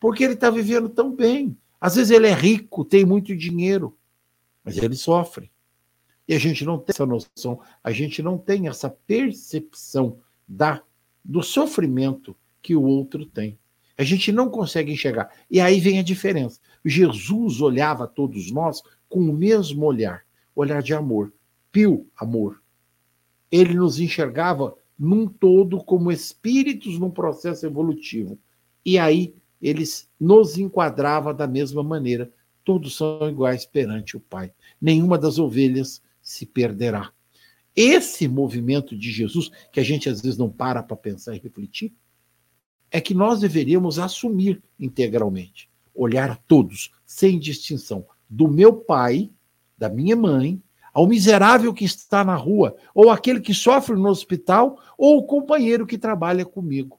[0.00, 1.56] Porque ele está vivendo tão bem.
[1.80, 3.96] Às vezes ele é rico, tem muito dinheiro,
[4.64, 5.50] mas ele sofre.
[6.26, 10.82] E a gente não tem essa noção, a gente não tem essa percepção da
[11.24, 13.58] do sofrimento que o outro tem.
[13.98, 15.30] A gente não consegue enxergar.
[15.50, 16.60] E aí vem a diferença.
[16.84, 20.22] Jesus olhava a todos nós com o mesmo olhar,
[20.54, 21.32] olhar de amor,
[21.72, 22.60] pio amor.
[23.50, 28.38] Ele nos enxergava num todo como espíritos num processo evolutivo.
[28.84, 32.30] E aí eles nos enquadrava da mesma maneira.
[32.64, 34.52] Todos são iguais perante o Pai.
[34.80, 37.10] Nenhuma das ovelhas se perderá.
[37.74, 41.94] Esse movimento de Jesus, que a gente às vezes não para para pensar e refletir,
[42.90, 49.30] é que nós deveríamos assumir integralmente, olhar a todos, sem distinção, do meu pai,
[49.76, 54.80] da minha mãe, ao miserável que está na rua, ou aquele que sofre no hospital,
[54.96, 56.98] ou o companheiro que trabalha comigo.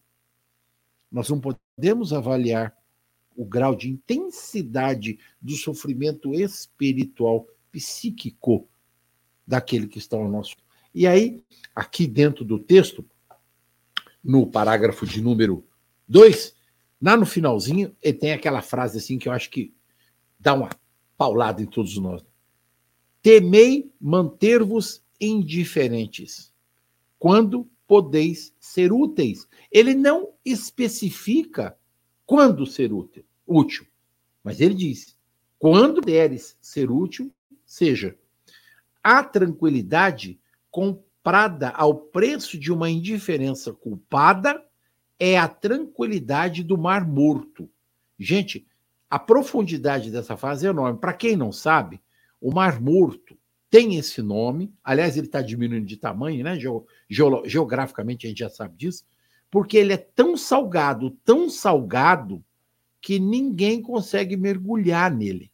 [1.11, 2.75] Nós não podemos avaliar
[3.35, 8.67] o grau de intensidade do sofrimento espiritual, psíquico
[9.45, 10.55] daquele que está ao nosso
[10.93, 11.43] E aí,
[11.75, 13.05] aqui dentro do texto,
[14.23, 15.63] no parágrafo de número
[16.07, 16.55] 2,
[17.01, 19.73] lá no finalzinho, ele tem aquela frase assim que eu acho que
[20.39, 20.69] dá uma
[21.17, 22.23] paulada em todos nós.
[23.21, 26.53] Temei manter-vos indiferentes,
[27.19, 29.47] quando podeis ser úteis.
[29.71, 31.77] Ele não especifica
[32.25, 33.87] quando ser útil, útil,
[34.43, 35.17] mas ele diz:
[35.57, 37.33] quando deres ser útil,
[37.65, 38.17] seja.
[39.01, 40.39] A tranquilidade
[40.69, 44.61] comprada ao preço de uma indiferença culpada
[45.19, 47.69] é a tranquilidade do mar morto.
[48.19, 48.67] Gente,
[49.09, 50.99] a profundidade dessa fase é enorme.
[50.99, 52.01] Para quem não sabe,
[52.41, 53.37] o Mar Morto
[53.69, 54.73] tem esse nome.
[54.83, 56.57] Aliás, ele está diminuindo de tamanho, né?
[57.45, 59.05] geograficamente a gente já sabe disso,
[59.49, 62.43] porque ele é tão salgado, tão salgado,
[62.99, 65.51] que ninguém consegue mergulhar nele.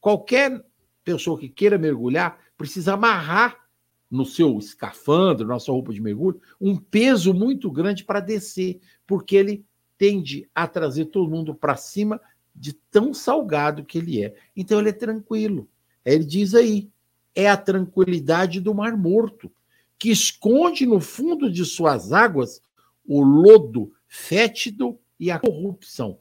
[0.00, 0.64] Qualquer
[1.02, 3.65] pessoa que queira mergulhar precisa amarrar
[4.10, 9.36] no seu escafandro, na sua roupa de mergulho, um peso muito grande para descer, porque
[9.36, 9.64] ele
[9.98, 12.20] tende a trazer todo mundo para cima
[12.54, 14.34] de tão salgado que ele é.
[14.56, 15.68] Então ele é tranquilo.
[16.04, 16.90] Ele diz aí,
[17.34, 19.52] é a tranquilidade do Mar Morto,
[19.98, 22.60] que esconde no fundo de suas águas
[23.04, 26.18] o lodo fétido e a corrupção.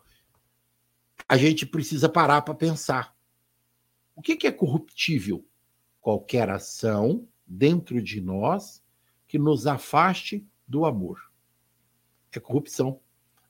[1.28, 3.16] A gente precisa parar para pensar.
[4.16, 5.46] O que é corruptível?
[6.00, 8.84] Qualquer ação dentro de nós
[9.28, 11.32] que nos afaste do amor.
[12.32, 13.00] É corrupção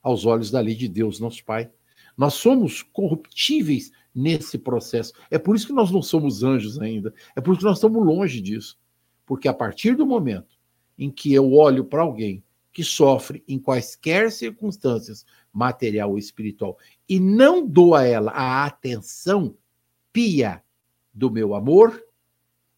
[0.02, 1.70] aos olhos da lei de Deus, nosso Pai.
[2.16, 5.12] Nós somos corruptíveis nesse processo.
[5.30, 7.12] É por isso que nós não somos anjos ainda.
[7.34, 8.78] É por isso que nós estamos longe disso.
[9.26, 10.56] Porque a partir do momento
[10.96, 16.78] em que eu olho para alguém que sofre em quaisquer circunstâncias, material ou espiritual,
[17.08, 19.56] e não dou a ela a atenção
[20.12, 20.62] pia
[21.12, 22.05] do meu amor,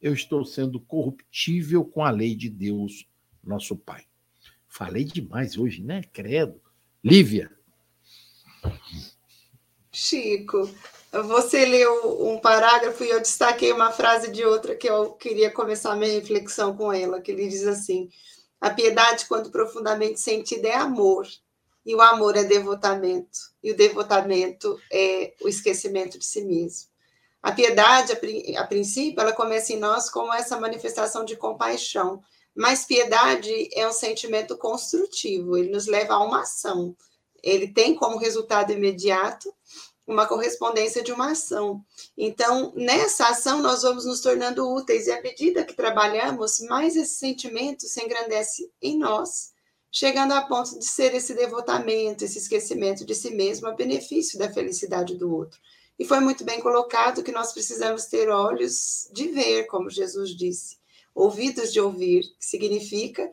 [0.01, 3.07] eu estou sendo corruptível com a lei de Deus,
[3.43, 4.05] nosso Pai.
[4.67, 6.03] Falei demais hoje, né?
[6.13, 6.61] Credo.
[7.03, 7.51] Lívia.
[9.93, 10.71] Chico,
[11.11, 15.97] você leu um parágrafo e eu destaquei uma frase de outra que eu queria começar
[15.97, 18.09] minha reflexão com ela, que ele diz assim:
[18.61, 21.27] a piedade, quando profundamente sentida, é amor,
[21.85, 26.91] e o amor é devotamento, e o devotamento é o esquecimento de si mesmo.
[27.43, 28.13] A piedade,
[28.57, 32.21] a, princípio, ela começa em nós como essa manifestação de compaixão,
[32.55, 36.97] mas piedade é um sentimento construtivo, ele nos leva a uma ação.
[37.43, 39.55] Ele tem como resultado imediato
[40.09, 41.85] uma correspondência de uma ação.
[42.17, 47.17] Então, nessa ação, nós vamos nos tornando úteis, e à medida que trabalhamos, mais esse
[47.17, 49.53] sentimento se engrandece em nós,
[49.93, 54.51] chegando a ponto de ser esse devotamento, esse esquecimento de si mesmo a benefício da
[54.51, 55.61] felicidade do outro.
[55.99, 60.77] E foi muito bem colocado que nós precisamos ter olhos de ver, como Jesus disse,
[61.15, 63.31] ouvidos de ouvir, que significa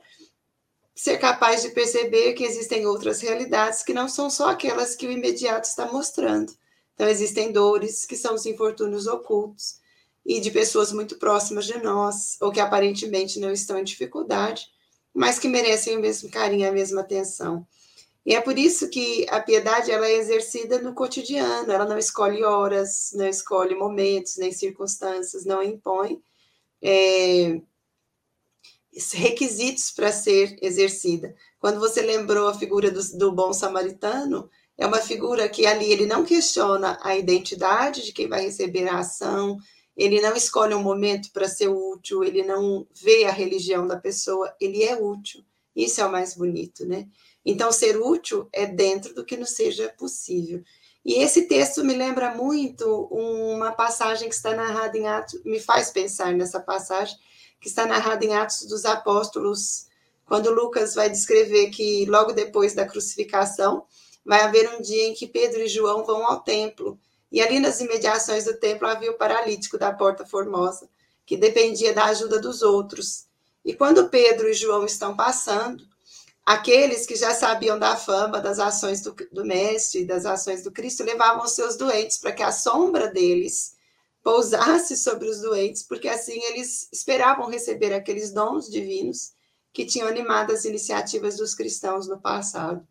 [0.95, 5.12] ser capaz de perceber que existem outras realidades que não são só aquelas que o
[5.12, 6.54] imediato está mostrando.
[6.93, 9.80] Então, existem dores que são os infortúnios ocultos
[10.25, 14.67] e de pessoas muito próximas de nós, ou que aparentemente não estão em dificuldade,
[15.13, 17.67] mas que merecem o mesmo carinho, a mesma atenção.
[18.25, 22.43] E é por isso que a piedade ela é exercida no cotidiano, ela não escolhe
[22.43, 26.19] horas, não escolhe momentos, nem circunstâncias, não impõe
[26.81, 27.61] é,
[29.13, 31.35] requisitos para ser exercida.
[31.59, 36.07] Quando você lembrou a figura do, do bom samaritano, é uma figura que ali ele
[36.07, 39.57] não questiona a identidade de quem vai receber a ação,
[39.95, 44.53] ele não escolhe um momento para ser útil, ele não vê a religião da pessoa,
[44.59, 45.43] ele é útil.
[45.75, 47.07] Isso é o mais bonito, né?
[47.45, 50.63] Então, ser útil é dentro do que nos seja possível.
[51.05, 55.91] E esse texto me lembra muito uma passagem que está narrada em Atos, me faz
[55.91, 57.15] pensar nessa passagem,
[57.62, 59.86] que está narrada em Atos dos Apóstolos,
[60.25, 63.86] quando Lucas vai descrever que logo depois da crucificação,
[64.25, 66.97] vai haver um dia em que Pedro e João vão ao templo.
[67.31, 70.89] E ali nas imediações do templo havia o paralítico da Porta Formosa,
[71.25, 73.27] que dependia da ajuda dos outros.
[73.63, 75.83] E quando Pedro e João estão passando,
[76.46, 81.04] aqueles que já sabiam da fama das ações do, do Mestre das ações do Cristo
[81.04, 83.75] levavam seus doentes para que a sombra deles
[84.23, 89.33] pousasse sobre os doentes, porque assim eles esperavam receber aqueles dons divinos
[89.71, 92.85] que tinham animado as iniciativas dos cristãos no passado.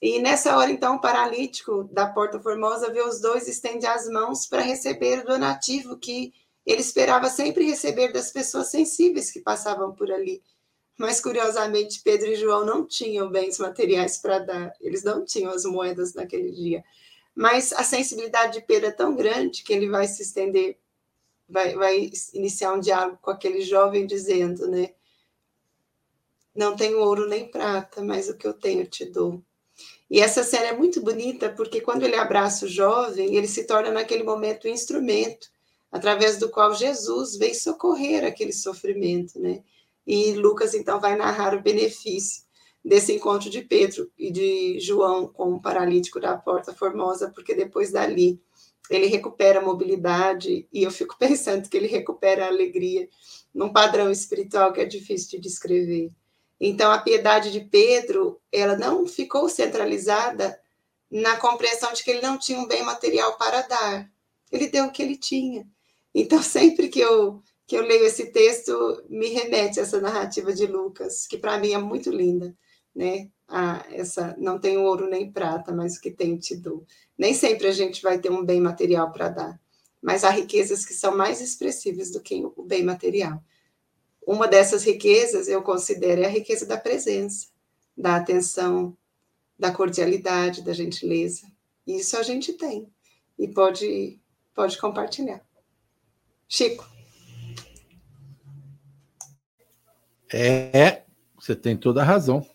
[0.00, 4.46] E nessa hora, então, o paralítico da Porta Formosa vê os dois estende as mãos
[4.46, 6.32] para receber o donativo que
[6.64, 10.42] ele esperava sempre receber das pessoas sensíveis que passavam por ali.
[11.00, 15.64] Mas, curiosamente, Pedro e João não tinham bens materiais para dar, eles não tinham as
[15.64, 16.84] moedas naquele dia.
[17.34, 20.78] Mas a sensibilidade de Pedro é tão grande que ele vai se estender
[21.48, 24.90] vai, vai iniciar um diálogo com aquele jovem dizendo, né?
[26.54, 29.42] Não tenho ouro nem prata, mas o que eu tenho te dou.
[30.10, 33.90] E essa cena é muito bonita porque quando ele abraça o jovem, ele se torna
[33.90, 35.50] naquele momento um instrumento
[35.90, 39.62] através do qual Jesus vem socorrer aquele sofrimento, né?
[40.06, 42.42] E Lucas então vai narrar o benefício
[42.84, 47.92] desse encontro de Pedro e de João com o paralítico da Porta Formosa, porque depois
[47.92, 48.40] dali
[48.90, 53.08] ele recupera a mobilidade e eu fico pensando que ele recupera a alegria
[53.54, 56.10] num padrão espiritual que é difícil de descrever.
[56.60, 60.60] Então, a piedade de Pedro, ela não ficou centralizada
[61.10, 64.10] na compreensão de que ele não tinha um bem material para dar.
[64.52, 65.66] Ele deu o que ele tinha.
[66.14, 70.66] Então, sempre que eu, que eu leio esse texto, me remete a essa narrativa de
[70.66, 72.52] Lucas, que para mim é muito linda,
[72.92, 73.30] né?
[73.92, 76.84] Essa não tenho ouro nem prata, mas o que tenho te dou.
[77.16, 79.60] Nem sempre a gente vai ter um bem material para dar,
[80.02, 83.40] mas há riquezas que são mais expressivas do que o bem material.
[84.26, 87.46] Uma dessas riquezas eu considero é a riqueza da presença,
[87.96, 88.98] da atenção,
[89.56, 91.46] da cordialidade, da gentileza.
[91.86, 92.92] Isso a gente tem
[93.38, 94.18] e pode,
[94.56, 95.40] pode compartilhar.
[96.48, 96.98] Chico.
[100.32, 101.02] É,
[101.36, 102.46] você tem toda a razão.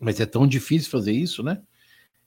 [0.00, 1.62] Mas é tão difícil fazer isso, né?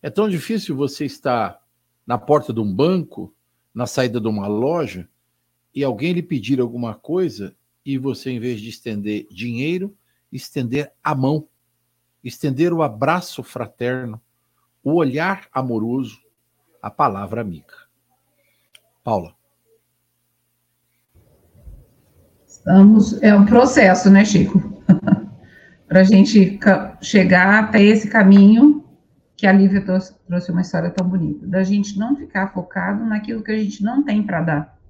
[0.01, 1.61] É tão difícil você estar
[2.05, 3.33] na porta de um banco,
[3.73, 5.07] na saída de uma loja,
[5.73, 7.55] e alguém lhe pedir alguma coisa
[7.85, 9.95] e você, em vez de estender dinheiro,
[10.31, 11.47] estender a mão,
[12.23, 14.21] estender o abraço fraterno,
[14.83, 16.21] o olhar amoroso,
[16.81, 17.87] a palavra amiga.
[19.03, 19.40] Paula.
[22.61, 24.59] Estamos, é um processo, né, Chico?
[25.87, 26.59] Para a gente
[27.01, 28.85] chegar até esse caminho
[29.35, 33.51] que a Lívia trouxe uma história tão bonita, da gente não ficar focado naquilo que
[33.51, 34.81] a gente não tem para dar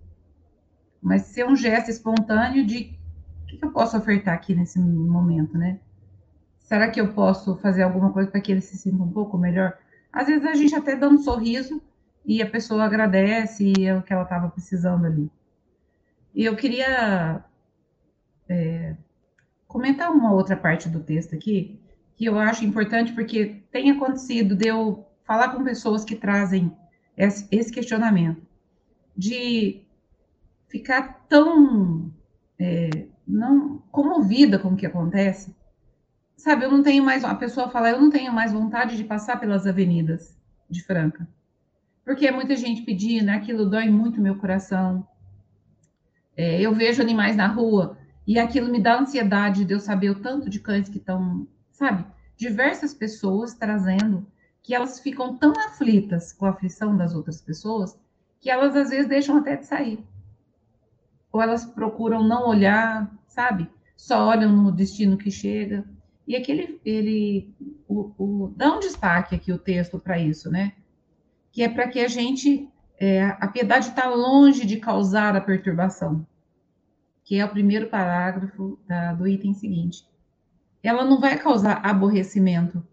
[1.01, 2.95] mas ser um gesto espontâneo de
[3.43, 5.79] o que eu posso ofertar aqui nesse momento, né?
[6.59, 9.77] Será que eu posso fazer alguma coisa para que ele se sinta um pouco melhor?
[10.13, 11.81] Às vezes a gente até dá um sorriso
[12.25, 15.29] e a pessoa agradece e é o que ela estava precisando ali.
[16.33, 17.43] E eu queria
[18.51, 18.95] é,
[19.67, 21.79] comentar uma outra parte do texto aqui,
[22.17, 26.75] que eu acho importante porque tem acontecido de eu falar com pessoas que trazem
[27.17, 28.41] esse questionamento
[29.15, 29.81] de
[30.67, 32.11] ficar tão
[32.59, 35.55] é, não comovida com o que acontece.
[36.35, 37.23] Sabe, eu não tenho mais.
[37.23, 40.35] A pessoa fala, eu não tenho mais vontade de passar pelas avenidas
[40.69, 41.27] de Franca.
[42.03, 45.07] Porque é muita gente pedindo, aquilo dói muito meu coração.
[46.35, 50.19] É, eu vejo animais na rua e aquilo me dá ansiedade de eu saber o
[50.19, 52.05] tanto de cães que estão, sabe?
[52.37, 54.25] Diversas pessoas trazendo
[54.63, 57.99] que elas ficam tão aflitas com a aflição das outras pessoas
[58.39, 60.03] que elas às vezes deixam até de sair
[61.31, 63.69] ou elas procuram não olhar, sabe?
[63.95, 65.85] Só olham no destino que chega.
[66.27, 67.55] E aqui ele, ele
[67.87, 70.73] o, o, dá um destaque aqui o texto para isso, né?
[71.51, 72.69] Que é para que a gente,
[72.99, 76.25] é, a piedade está longe de causar a perturbação,
[77.31, 80.05] que é o primeiro parágrafo da, do item seguinte.
[80.83, 82.85] Ela não vai causar aborrecimento,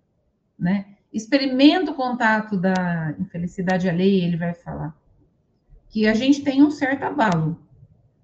[0.57, 0.95] né?
[1.13, 4.97] Experimenta o contato da infelicidade alheia, ele vai falar.
[5.89, 7.61] Que a gente tem um certo abalo,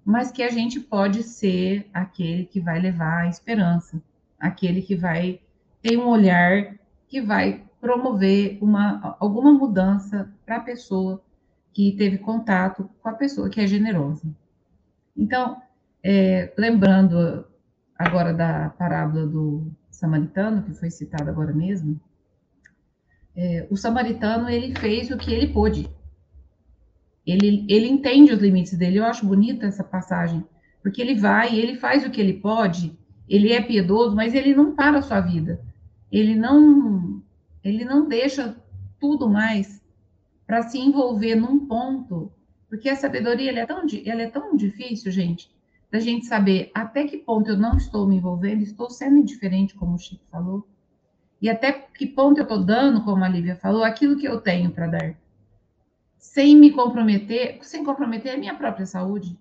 [0.05, 4.01] mas que a gente pode ser aquele que vai levar a esperança,
[4.39, 5.41] aquele que vai
[5.81, 6.77] ter um olhar
[7.09, 11.21] que vai promover uma, alguma mudança para a pessoa
[11.73, 14.25] que teve contato com a pessoa que é generosa.
[15.13, 15.61] Então,
[16.07, 17.47] é, lembrando
[17.97, 21.99] agora da parábola do samaritano, que foi citada agora mesmo,
[23.35, 25.89] é, o samaritano ele fez o que ele pôde.
[27.25, 28.99] Ele, ele entende os limites dele.
[28.99, 30.45] Eu acho bonita essa passagem,
[30.83, 32.95] porque ele vai, ele faz o que ele pode,
[33.27, 35.59] ele é piedoso, mas ele não para a sua vida.
[36.11, 37.19] Ele não,
[37.63, 38.55] ele não deixa
[38.99, 39.81] tudo mais
[40.45, 42.31] para se envolver num ponto,
[42.69, 45.54] porque a sabedoria ela é tão, ela é tão difícil, gente,
[45.95, 49.95] da gente saber até que ponto eu não estou me envolvendo, estou sendo indiferente, como
[49.95, 50.67] o Chico falou,
[51.41, 54.71] e até que ponto eu estou dando, como a Lívia falou, aquilo que eu tenho
[54.71, 55.15] para dar
[56.17, 59.39] sem me comprometer, sem comprometer a minha própria saúde.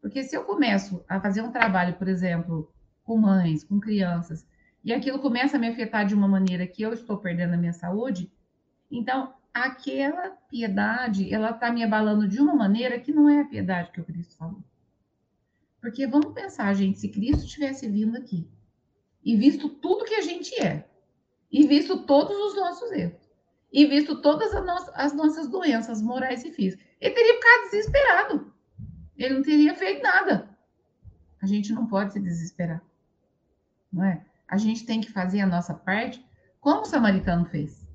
[0.00, 2.72] Porque se eu começo a fazer um trabalho, por exemplo,
[3.02, 4.46] com mães, com crianças,
[4.84, 7.72] e aquilo começa a me afetar de uma maneira que eu estou perdendo a minha
[7.72, 8.30] saúde,
[8.88, 13.90] então aquela piedade, ela está me abalando de uma maneira que não é a piedade
[13.90, 14.62] que o Cristo falou.
[15.80, 18.48] Porque vamos pensar, gente, se Cristo tivesse vindo aqui
[19.24, 20.88] e visto tudo que a gente é,
[21.50, 23.28] e visto todos os nossos erros,
[23.72, 26.86] e visto todas as, no as nossas doenças morais e físicas.
[27.00, 28.54] Ele teria ficado desesperado.
[29.16, 30.48] ele não teria feito nada.
[31.40, 32.82] A gente não pode se desesperar.
[33.92, 34.24] Não é?
[34.46, 36.24] A gente tem que fazer a nossa parte
[36.60, 37.86] como o samaritano fez.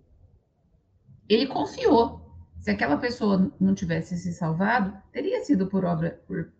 [1.27, 2.21] Ele confiou.
[2.59, 6.53] Se aquela pessoa não tivesse se salvado, teria sido por obra, por,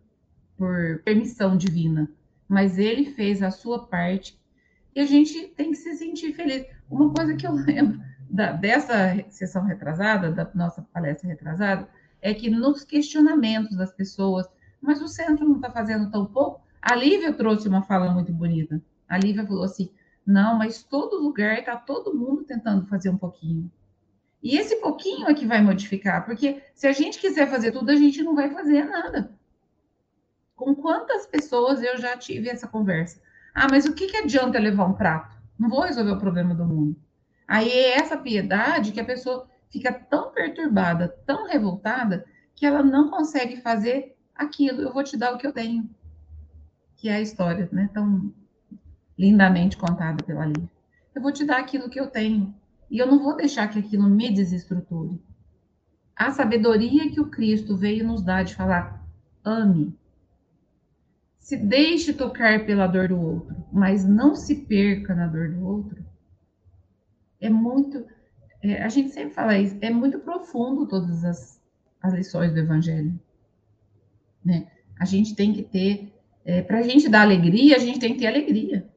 [0.56, 2.10] por permissão divina.
[2.48, 4.38] Mas ele fez a sua parte
[4.94, 6.66] e a gente tem que se sentir feliz.
[6.90, 8.00] Uma coisa que eu lembro
[8.30, 11.88] da, dessa sessão retrasada, da nossa palestra retrasada,
[12.20, 14.46] é que nos questionamentos das pessoas,
[14.80, 16.62] mas o centro não está fazendo tão pouco.
[16.80, 18.80] A Lívia trouxe uma fala muito bonita.
[19.08, 19.90] A Lívia falou assim:
[20.26, 23.70] não, mas todo lugar está todo mundo tentando fazer um pouquinho.
[24.42, 27.96] E esse pouquinho é que vai modificar, porque se a gente quiser fazer tudo, a
[27.96, 29.32] gente não vai fazer nada.
[30.56, 33.20] Com quantas pessoas eu já tive essa conversa?
[33.54, 35.36] Ah, mas o que, que adianta levar um prato?
[35.58, 36.96] Não vou resolver o problema do mundo.
[37.46, 42.24] Aí é essa piedade que a pessoa fica tão perturbada, tão revoltada,
[42.54, 44.80] que ela não consegue fazer aquilo.
[44.80, 45.88] Eu vou te dar o que eu tenho.
[46.96, 47.90] Que é a história, né?
[47.92, 48.32] Tão
[49.18, 50.70] lindamente contada pela Lívia.
[51.14, 52.54] Eu vou te dar aquilo que eu tenho.
[52.90, 55.20] E eu não vou deixar que aquilo me desestruture.
[56.16, 59.04] A sabedoria que o Cristo veio nos dar de falar,
[59.44, 59.96] ame,
[61.44, 66.02] se deixe tocar pela dor do outro, mas não se perca na dor do outro,
[67.38, 68.02] é muito.
[68.62, 71.60] É, a gente sempre fala isso, é muito profundo todas as,
[72.00, 73.20] as lições do Evangelho.
[74.42, 74.68] Né?
[74.98, 76.14] A gente tem que ter.
[76.46, 78.88] É, Para a gente dar alegria, a gente tem que ter alegria.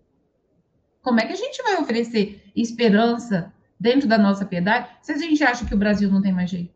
[1.01, 5.43] Como é que a gente vai oferecer esperança dentro da nossa piedade se a gente
[5.43, 6.73] acha que o Brasil não tem mais jeito?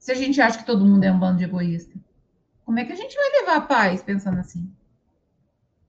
[0.00, 1.96] Se a gente acha que todo mundo é um bando de egoísta?
[2.64, 4.72] Como é que a gente vai levar a paz pensando assim?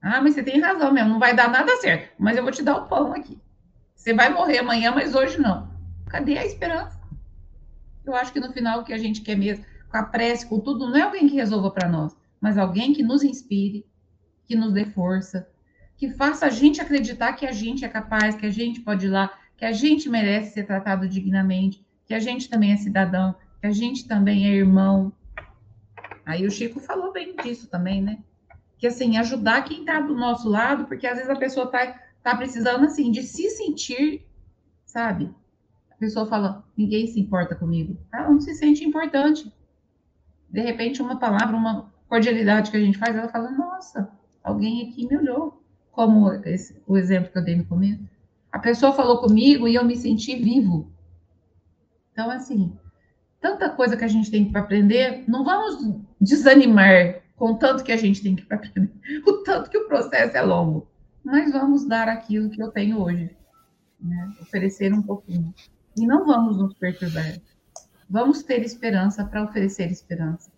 [0.02, 2.62] Ah, mas você tem razão mesmo, não vai dar nada certo, mas eu vou te
[2.62, 3.40] dar o pão aqui.
[3.96, 5.68] Você vai morrer amanhã, mas hoje não.
[6.08, 7.00] Cadê a esperança?
[8.06, 10.60] Eu acho que no final o que a gente quer mesmo, com a prece, com
[10.60, 13.86] tudo, não é alguém que resolva para nós, mas alguém que nos inspire,
[14.46, 15.50] que nos dê força,
[15.98, 19.10] que faça a gente acreditar que a gente é capaz, que a gente pode ir
[19.10, 23.66] lá, que a gente merece ser tratado dignamente, que a gente também é cidadão, que
[23.66, 25.12] a gente também é irmão,
[26.26, 28.20] Aí o Chico falou bem disso também, né?
[28.78, 32.36] Que assim, ajudar quem está do nosso lado, porque às vezes a pessoa está tá
[32.36, 34.26] precisando assim de se sentir,
[34.86, 35.34] sabe?
[35.92, 37.98] A pessoa fala, ninguém se importa comigo.
[38.12, 39.52] Ela não se sente importante.
[40.50, 44.12] De repente, uma palavra, uma cordialidade que a gente faz, ela fala, nossa,
[44.44, 45.62] alguém aqui me olhou.
[45.92, 48.04] Como esse, o exemplo que eu dei no começo.
[48.52, 50.92] A pessoa falou comigo e eu me senti vivo.
[52.12, 52.78] Então, assim,
[53.40, 57.92] tanta coisa que a gente tem para aprender, não vamos desanimar com o tanto que
[57.92, 58.92] a gente tem que aprender,
[59.26, 60.88] o tanto que o processo é longo,
[61.24, 63.36] mas vamos dar aquilo que eu tenho hoje,
[64.00, 64.34] né?
[64.42, 65.54] oferecer um pouquinho.
[65.98, 67.40] E não vamos nos perturbar.
[68.10, 70.52] Vamos ter esperança para oferecer esperança.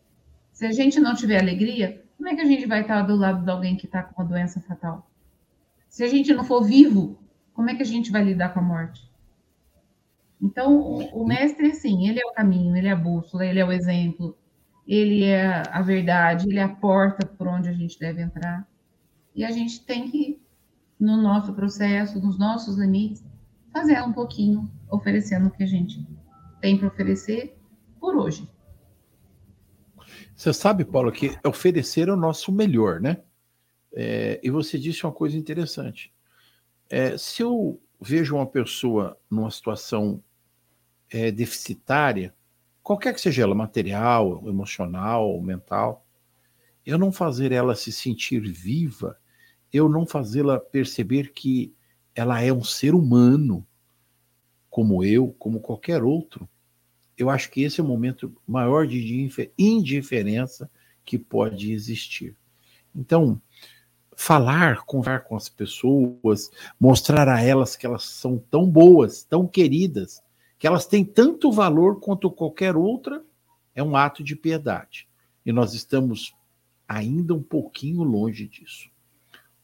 [0.51, 3.43] Se a gente não tiver alegria, como é que a gente vai estar do lado
[3.43, 5.09] de alguém que está com uma doença fatal?
[5.87, 7.17] Se a gente não for vivo,
[7.53, 9.09] como é que a gente vai lidar com a morte?
[10.41, 13.65] Então, o, o mestre, sim, ele é o caminho, ele é a bússola, ele é
[13.65, 14.37] o exemplo,
[14.87, 18.65] ele é a verdade, ele é a porta por onde a gente deve entrar.
[19.35, 20.41] E a gente tem que,
[20.99, 23.23] no nosso processo, nos nossos limites,
[23.71, 26.07] fazer um pouquinho, oferecendo o que a gente
[26.61, 27.57] tem para oferecer
[27.99, 28.49] por hoje.
[30.35, 33.17] Você sabe, Paulo, que oferecer é o nosso melhor, né?
[33.93, 36.13] É, e você disse uma coisa interessante.
[36.89, 40.23] É, se eu vejo uma pessoa numa situação
[41.09, 42.33] é, deficitária,
[42.87, 46.05] qualquer que seja ela, material, emocional, mental,
[46.85, 49.17] eu não fazer ela se sentir viva,
[49.73, 51.75] eu não fazê-la perceber que
[52.15, 53.67] ela é um ser humano,
[54.69, 56.47] como eu, como qualquer outro,
[57.17, 60.71] eu acho que esse é o momento maior de indiferença
[61.03, 62.37] que pode existir.
[62.95, 63.41] Então,
[64.15, 70.23] falar, conversar com as pessoas, mostrar a elas que elas são tão boas, tão queridas,
[70.59, 73.23] que elas têm tanto valor quanto qualquer outra,
[73.75, 75.07] é um ato de piedade.
[75.45, 76.33] E nós estamos
[76.87, 78.89] ainda um pouquinho longe disso.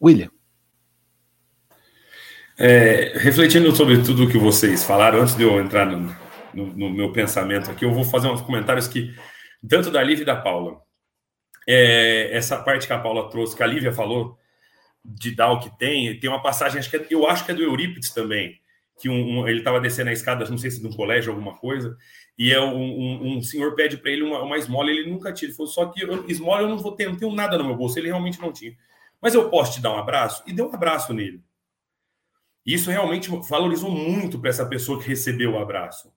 [0.01, 0.29] William.
[2.57, 6.15] É, refletindo sobre tudo o que vocês falaram, antes de eu entrar no,
[6.53, 9.11] no, no, meu pensamento aqui, eu vou fazer uns comentários que,
[9.67, 10.79] tanto da Lívia e da Paula,
[11.67, 14.37] é, essa parte que a Paula trouxe, que a Lívia falou,
[15.03, 17.55] de dar o que tem, tem uma passagem, acho que é, eu acho que é
[17.55, 18.59] do Eurípides também,
[18.99, 21.55] que um, um ele estava descendo a escada, não sei se de um colégio alguma
[21.55, 21.97] coisa,
[22.37, 25.51] e é um, um, um senhor pede para ele uma, uma esmola, ele nunca tira.
[25.51, 27.75] Ele falou, só que eu, esmola eu não vou ter, não tenho nada no meu
[27.75, 27.97] bolso.
[27.99, 28.75] Ele realmente não tinha.
[29.21, 30.43] Mas eu posso te dar um abraço?
[30.47, 31.41] E deu um abraço nele.
[32.65, 36.11] Isso realmente valorizou muito para essa pessoa que recebeu o abraço.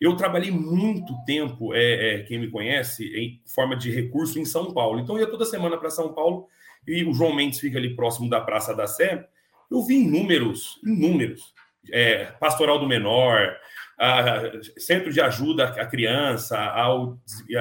[0.00, 4.72] Eu trabalhei muito tempo, é, é, quem me conhece, em forma de recurso em São
[4.72, 5.00] Paulo.
[5.00, 6.46] Então, eu ia toda semana para São Paulo
[6.86, 9.28] e o João Mendes fica ali próximo da Praça da Sé.
[9.70, 11.54] Eu vi inúmeros, inúmeros.
[11.90, 13.56] É, Pastoral do Menor,
[13.98, 14.42] a,
[14.78, 17.18] Centro de Ajuda à Criança, ao,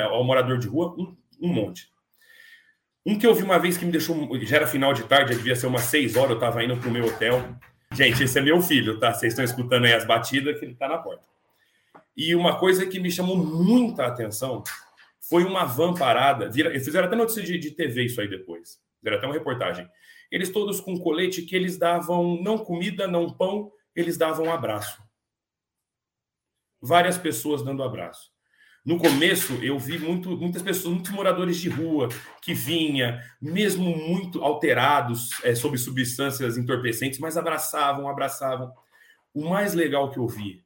[0.10, 1.90] ao morador de rua, um, um monte.
[3.06, 4.30] Um que eu vi uma vez que me deixou.
[4.46, 6.92] Já era final de tarde, devia ser umas seis horas, eu estava indo para o
[6.92, 7.56] meu hotel.
[7.94, 9.14] Gente, esse é meu filho, tá?
[9.14, 11.28] Vocês estão escutando aí as batidas, que ele está na porta.
[12.16, 14.64] E uma coisa que me chamou muita atenção
[15.20, 16.52] foi uma van parada.
[16.54, 18.80] Eles fizeram até notícia de, de TV isso aí depois.
[19.00, 19.90] Fizeram até uma reportagem.
[20.32, 25.02] Eles todos com colete que eles davam não comida, não pão, eles davam um abraço.
[26.82, 28.32] Várias pessoas dando abraço.
[28.84, 32.10] No começo, eu vi muito, muitas pessoas, muitos moradores de rua
[32.42, 38.74] que vinha, mesmo muito alterados é, sob substâncias entorpecentes, mas abraçavam, abraçavam.
[39.34, 40.66] O mais legal que eu vi,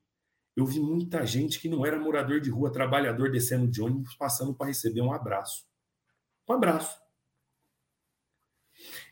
[0.55, 4.53] eu vi muita gente que não era morador de rua, trabalhador descendo de ônibus, passando
[4.53, 5.65] para receber um abraço.
[6.47, 7.04] Um abraço.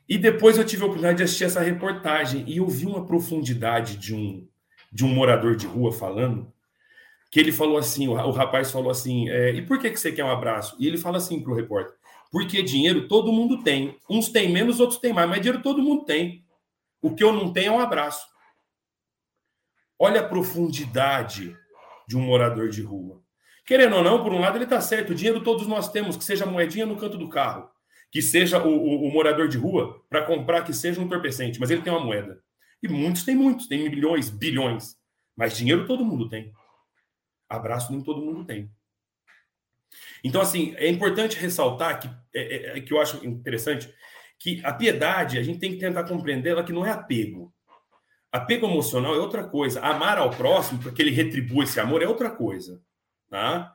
[0.08, 3.98] E depois eu tive a oportunidade de assistir essa reportagem e eu vi uma profundidade
[3.98, 4.48] de um,
[4.92, 6.52] de um morador de rua falando
[7.34, 10.24] que ele falou assim, o, rapaz falou assim, é, e por que, que você quer
[10.24, 10.76] um abraço?
[10.78, 11.96] E ele fala assim para o repórter,
[12.32, 13.98] porque dinheiro todo mundo tem.
[14.08, 16.46] Uns têm menos, outros têm mais, mas dinheiro todo mundo tem.
[17.02, 18.28] O que eu não tenho é um abraço.
[19.98, 21.58] Olha a profundidade
[22.08, 23.20] de um morador de rua.
[23.66, 26.24] Querendo ou não, por um lado ele está certo, o dinheiro todos nós temos, que
[26.24, 27.68] seja moedinha no canto do carro,
[28.14, 31.72] que seja o, o, o morador de rua para comprar que seja um entorpecente, mas
[31.72, 32.40] ele tem uma moeda.
[32.82, 34.96] E muitos têm muitos, tem milhões, bilhões,
[35.36, 36.54] mas dinheiro todo mundo tem.
[37.50, 38.70] Abraço nem todo mundo tem.
[40.24, 43.92] Então, assim, é importante ressaltar que, é, é, é, que eu acho interessante
[44.38, 47.52] que a piedade, a gente tem que tentar compreender ela que não é apego.
[48.32, 49.82] Apego emocional é outra coisa.
[49.82, 52.80] Amar ao próximo para que ele retribua esse amor é outra coisa.
[53.28, 53.74] Tá?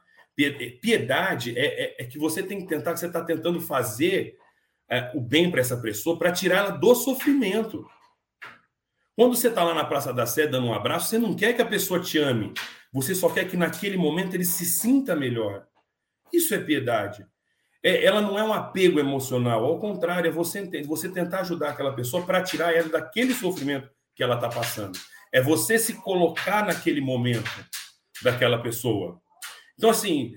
[0.80, 4.36] Piedade é, é, é que você tem que tentar, que você está tentando fazer
[4.88, 7.84] é, o bem para essa pessoa para tirar ela do sofrimento.
[9.16, 11.60] Quando você está lá na Praça da Sé dando um abraço, você não quer que
[11.60, 12.54] a pessoa te ame.
[12.92, 15.66] Você só quer que naquele momento ele se sinta melhor.
[16.32, 17.26] Isso é piedade.
[17.82, 21.94] É, ela não é um apego emocional, ao contrário, é você, você tentar ajudar aquela
[21.94, 24.98] pessoa para tirar ela daquele sofrimento que ela está passando.
[25.32, 27.50] É você se colocar naquele momento
[28.22, 29.20] daquela pessoa.
[29.78, 30.36] Então, assim,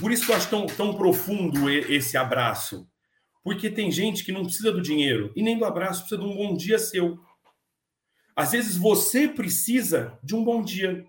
[0.00, 2.86] por isso que eu acho tão, tão profundo esse abraço.
[3.44, 6.36] Porque tem gente que não precisa do dinheiro e nem do abraço, precisa de um
[6.36, 7.18] bom dia seu.
[8.34, 11.06] Às vezes você precisa de um bom dia.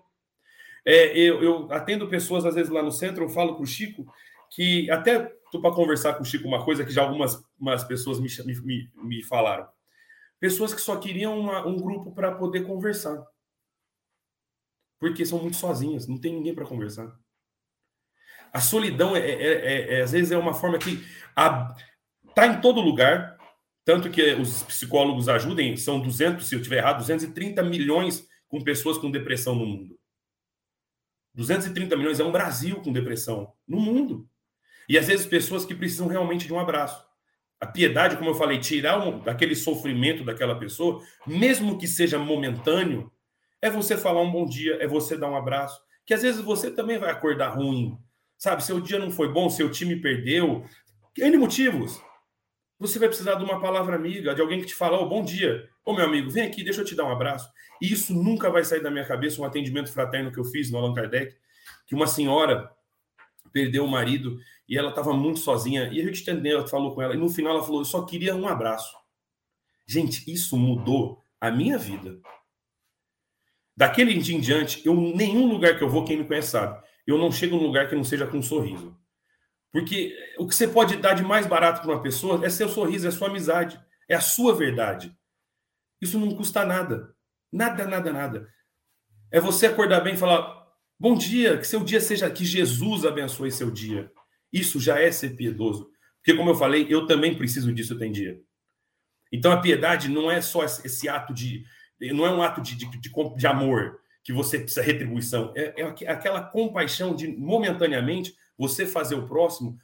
[0.84, 4.06] É, eu, eu, atendo pessoas, às vezes, lá no centro, eu falo com o Chico
[4.50, 8.20] que até estou para conversar com o Chico uma coisa que já algumas umas pessoas
[8.20, 8.28] me,
[8.62, 9.68] me, me falaram.
[10.38, 13.24] Pessoas que só queriam uma, um grupo para poder conversar.
[15.00, 17.18] Porque são muito sozinhas, não tem ninguém para conversar.
[18.54, 21.04] A solidão, é, é, é, é, às vezes, é uma forma que
[21.36, 23.36] está em todo lugar,
[23.84, 28.96] tanto que os psicólogos ajudem, são 200, se eu estiver errado, 230 milhões com pessoas
[28.96, 29.98] com depressão no mundo.
[31.34, 34.28] 230 milhões é um Brasil com depressão no mundo.
[34.88, 37.04] E às vezes pessoas que precisam realmente de um abraço.
[37.60, 43.10] A piedade, como eu falei, tirar um, daquele sofrimento daquela pessoa, mesmo que seja momentâneo,
[43.60, 45.80] é você falar um bom dia, é você dar um abraço.
[46.06, 47.98] Que às vezes você também vai acordar ruim.
[48.38, 50.64] Sabe, seu dia não foi bom, seu time perdeu,
[51.16, 52.00] N motivos.
[52.78, 55.68] Você vai precisar de uma palavra amiga, de alguém que te fala, oh, bom dia.
[55.84, 57.48] Ô, meu amigo, vem aqui, deixa eu te dar um abraço.
[57.80, 60.78] E isso nunca vai sair da minha cabeça, um atendimento fraterno que eu fiz no
[60.78, 61.34] Allan Kardec,
[61.86, 62.70] que uma senhora
[63.52, 65.88] perdeu o marido e ela estava muito sozinha.
[65.92, 68.34] E a gente entendeu, falou com ela, e no final ela falou: Eu só queria
[68.34, 68.94] um abraço.
[69.86, 72.18] Gente, isso mudou a minha vida.
[73.76, 77.18] Daquele dia em diante, eu, nenhum lugar que eu vou, quem me conhece sabe, eu
[77.18, 78.96] não chego num lugar que não seja com um sorriso.
[79.70, 83.08] Porque o que você pode dar de mais barato para uma pessoa é seu sorriso,
[83.08, 85.14] é sua amizade, é a sua verdade.
[86.00, 87.14] Isso não custa nada.
[87.52, 88.48] Nada, nada, nada.
[89.30, 90.64] É você acordar bem e falar:
[90.98, 94.10] bom dia, que seu dia seja, que Jesus abençoe seu dia.
[94.52, 95.90] Isso já é ser piedoso.
[96.18, 98.40] Porque, como eu falei, eu também preciso disso tem dia.
[99.32, 101.64] Então, a piedade não é só esse ato de.
[102.12, 105.52] Não é um ato de, de, de, de amor que você precisa retribuição.
[105.54, 109.78] É, é aquela compaixão de, momentaneamente, você fazer o próximo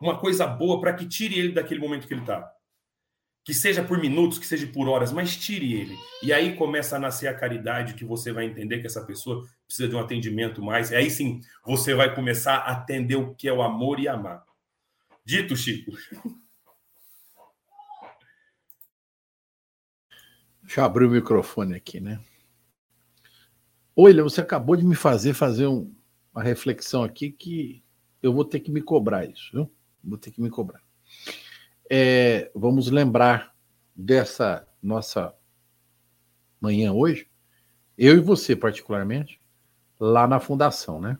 [0.00, 2.52] uma coisa boa para que tire ele daquele momento que ele está
[3.48, 5.98] que seja por minutos, que seja por horas, mas tire ele.
[6.22, 9.88] E aí começa a nascer a caridade, que você vai entender que essa pessoa precisa
[9.88, 10.90] de um atendimento mais.
[10.90, 14.44] E aí sim, você vai começar a atender o que é o amor e amar.
[15.24, 15.92] Dito, Chico.
[20.62, 22.20] Deixa eu abrir o microfone aqui, né?
[24.00, 25.92] Olha, você acabou de me fazer fazer um,
[26.32, 27.82] uma reflexão aqui que
[28.22, 29.68] eu vou ter que me cobrar isso, viu?
[30.04, 30.80] Vou ter que me cobrar.
[31.90, 33.52] É, vamos lembrar
[33.96, 35.34] dessa nossa
[36.60, 37.26] manhã hoje,
[37.96, 39.40] eu e você particularmente,
[39.98, 41.18] lá na fundação, né?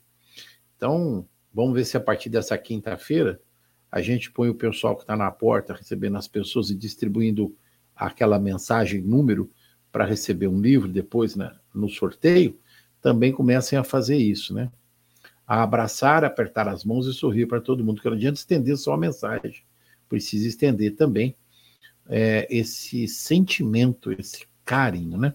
[0.76, 3.42] Então, vamos ver se a partir dessa quinta-feira
[3.90, 7.52] a gente põe o pessoal que está na porta recebendo as pessoas e distribuindo
[7.96, 9.50] aquela mensagem, número,
[9.90, 12.56] para receber um livro depois né, no sorteio,
[13.00, 14.70] também comecem a fazer isso, né?
[15.46, 18.92] A abraçar, apertar as mãos e sorrir para todo mundo, que não adianta estender só
[18.92, 19.62] a mensagem,
[20.08, 21.34] precisa estender também
[22.08, 25.34] é, esse sentimento, esse carinho, né?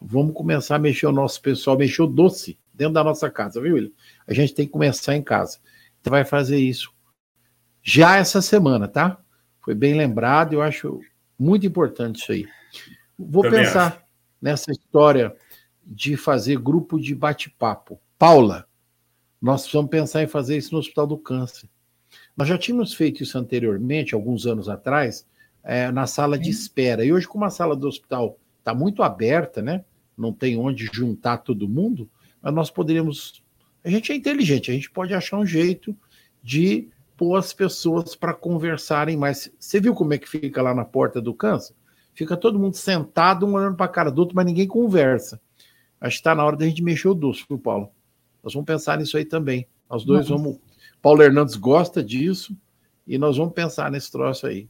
[0.00, 3.74] Vamos começar a mexer o nosso pessoal, mexer o doce dentro da nossa casa, viu,
[3.74, 3.90] William?
[4.26, 5.58] A gente tem que começar em casa.
[6.00, 6.92] Então vai fazer isso
[7.82, 9.18] já essa semana, tá?
[9.60, 11.00] Foi bem lembrado, eu acho
[11.38, 12.46] muito importante isso aí.
[13.18, 14.00] Vou Também pensar acho.
[14.42, 15.34] nessa história
[15.86, 18.00] de fazer grupo de bate-papo.
[18.18, 18.66] Paula,
[19.40, 21.68] nós precisamos pensar em fazer isso no Hospital do Câncer.
[22.36, 25.26] Nós já tínhamos feito isso anteriormente, alguns anos atrás,
[25.62, 27.04] é, na sala de espera.
[27.04, 29.84] E hoje, como a sala do hospital está muito aberta, né?
[30.16, 32.08] Não tem onde juntar todo mundo,
[32.42, 33.42] nós poderíamos.
[33.84, 35.96] A gente é inteligente, a gente pode achar um jeito
[36.42, 39.50] de pôr as pessoas para conversarem mais.
[39.58, 41.74] Você viu como é que fica lá na porta do câncer?
[42.14, 45.40] Fica todo mundo sentado, um olhando para a cara do outro, mas ninguém conversa.
[46.00, 47.90] Acho que está na hora da gente mexer o doce, viu, Paulo?
[48.42, 49.66] Nós vamos pensar nisso aí também.
[49.88, 50.42] Nós dois Nossa.
[50.42, 50.60] vamos.
[51.00, 52.56] Paulo Hernandes gosta disso
[53.06, 54.68] e nós vamos pensar nesse troço aí.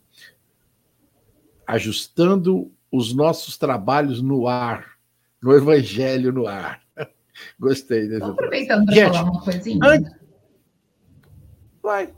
[1.66, 4.96] Ajustando os nossos trabalhos no ar,
[5.42, 6.80] no Evangelho no ar.
[7.58, 8.22] Gostei desse.
[8.22, 9.80] Aproveitando para falar uma coisinha.
[9.82, 10.12] Antes...
[11.82, 12.14] Vai.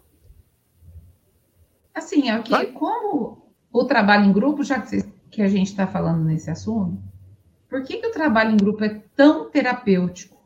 [1.95, 2.67] Assim, é que Vai.
[2.67, 7.03] como o trabalho em grupo, já que, que a gente está falando nesse assunto,
[7.69, 10.39] por que, que o trabalho em grupo é tão terapêutico?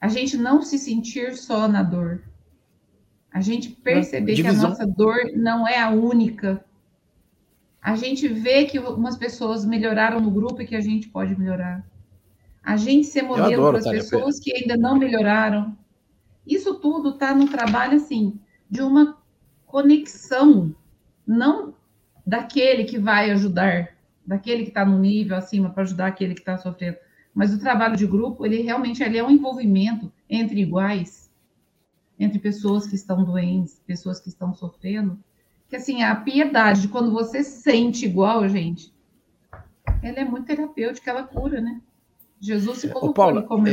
[0.00, 2.22] A gente não se sentir só na dor.
[3.32, 6.64] A gente perceber que a nossa dor não é a única.
[7.82, 11.84] A gente vê que umas pessoas melhoraram no grupo e que a gente pode melhorar.
[12.62, 15.76] A gente ser modelo para as pessoas que ainda não melhoraram.
[16.46, 18.38] Isso tudo está no trabalho, assim,
[18.70, 19.18] de uma
[19.66, 20.74] conexão,
[21.26, 21.74] não
[22.24, 23.95] daquele que vai ajudar,
[24.26, 26.96] daquele que está no nível acima para ajudar aquele que está sofrendo.
[27.34, 31.30] Mas o trabalho de grupo, ele realmente ele é um envolvimento entre iguais,
[32.18, 35.18] entre pessoas que estão doentes, pessoas que estão sofrendo.
[35.68, 38.92] Que assim, a piedade, quando você sente igual, gente,
[40.02, 41.80] ela é muito terapêutica, ela cura, né?
[42.40, 43.72] Jesus se colocou Ô, Paula, como é,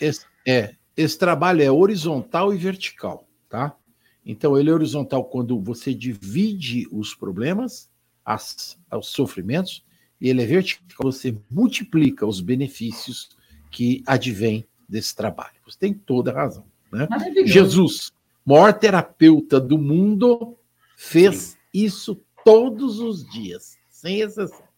[0.00, 3.76] esse, é, esse trabalho é horizontal e vertical, tá?
[4.24, 7.90] Então, ele é horizontal quando você divide os problemas,
[8.24, 9.84] as, os sofrimentos,
[10.20, 13.30] e ele é vertical você multiplica os benefícios
[13.70, 15.54] que advêm desse trabalho.
[15.66, 16.64] Você tem toda a razão.
[16.92, 17.08] Né?
[17.44, 18.12] Jesus,
[18.44, 20.56] maior terapeuta do mundo,
[20.96, 21.56] fez Sim.
[21.72, 24.68] isso todos os dias, sem exceção.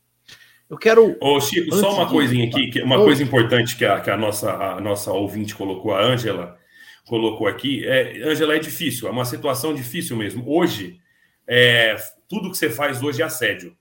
[0.69, 1.17] Eu quero.
[1.21, 4.81] Ô, Chico, só uma coisinha aqui, uma coisa importante que a, que a, nossa, a
[4.81, 6.59] nossa ouvinte colocou, a Ângela
[7.07, 10.45] colocou aqui, é, Angela, é difícil, é uma situação difícil mesmo.
[10.47, 10.99] Hoje,
[11.47, 11.97] é,
[12.33, 13.77] tudo que você faz hoje é assédio.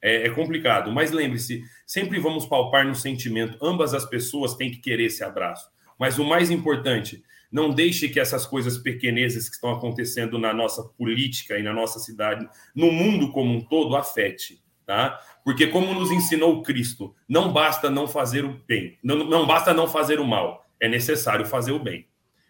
[0.00, 3.58] É, é complicado, mas lembre-se, sempre vamos palpar no sentimento.
[3.60, 5.68] Ambas as pessoas têm que querer esse abraço.
[5.98, 7.22] Mas o mais importante,
[7.52, 11.98] não deixe que essas coisas pequenesas que estão acontecendo na nossa política e na nossa
[11.98, 15.20] cidade, no mundo como um todo, afete, tá?
[15.44, 19.86] Porque como nos ensinou Cristo, não basta não fazer o bem, não, não basta não
[19.86, 22.08] fazer o mal, é necessário fazer o bem.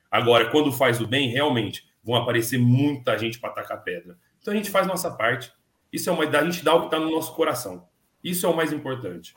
[0.08, 4.16] Agora, quando faz o bem, realmente vão aparecer muita gente para atacar pedra.
[4.44, 5.50] Então a gente faz nossa parte.
[5.90, 7.88] Isso é uma a gente dá o que está no nosso coração.
[8.22, 9.34] Isso é o mais importante.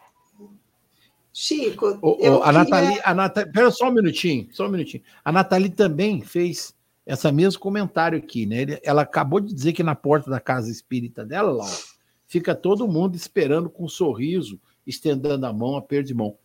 [1.32, 5.02] Chico, o, o, a Nathalie, a Nathalie, pera só um minutinho, só um minutinho.
[5.24, 8.66] A Nathalie também fez essa mesmo comentário aqui, né?
[8.84, 11.72] Ela acabou de dizer que na porta da casa espírita dela, lá,
[12.28, 16.38] fica todo mundo esperando com um sorriso, estendendo a mão, a perda de mão.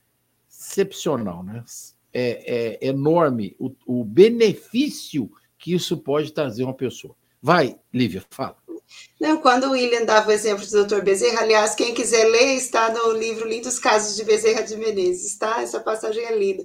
[0.49, 1.65] Excepcional, né?
[2.13, 7.17] é, é enorme o, o benefício que isso pode trazer a uma pessoa.
[7.43, 8.57] Vai, Lívia, fala.
[9.21, 11.03] Não, quando o William dava o exemplo do Dr.
[11.03, 15.61] Bezerra, aliás, quem quiser ler, está no livro Lindos Casos de Bezerra de Menezes, tá?
[15.61, 16.65] Essa passagem é linda.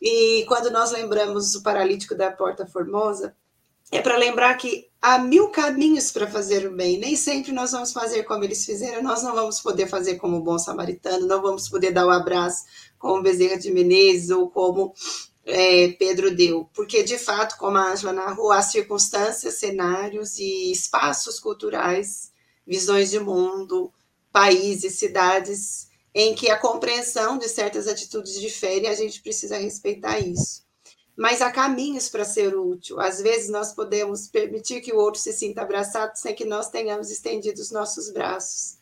[0.00, 3.34] E quando nós lembramos o paralítico da Porta Formosa,
[3.90, 6.98] é para lembrar que há mil caminhos para fazer o bem.
[6.98, 10.42] Nem sempre nós vamos fazer como eles fizeram, nós não vamos poder fazer como o
[10.42, 12.64] bom samaritano, não vamos poder dar o um abraço
[12.98, 14.92] como Bezerra de Menezes ou como
[15.44, 21.40] é, Pedro deu, porque de fato, como a Angela narrou, há circunstâncias, cenários e espaços
[21.40, 22.32] culturais,
[22.66, 23.92] visões de mundo,
[24.32, 30.62] países, cidades em que a compreensão de certas atitudes difere a gente precisa respeitar isso.
[31.16, 33.00] Mas há caminhos para ser útil.
[33.00, 37.10] Às vezes nós podemos permitir que o outro se sinta abraçado sem que nós tenhamos
[37.10, 38.78] estendido os nossos braços.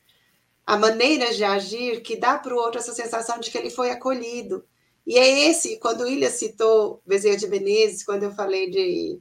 [0.66, 3.90] Há maneiras de agir que dá para o outro essa sensação de que ele foi
[3.90, 4.64] acolhido.
[5.10, 9.20] E é esse, quando o Ilha citou Bezerra de Menezes, quando eu falei de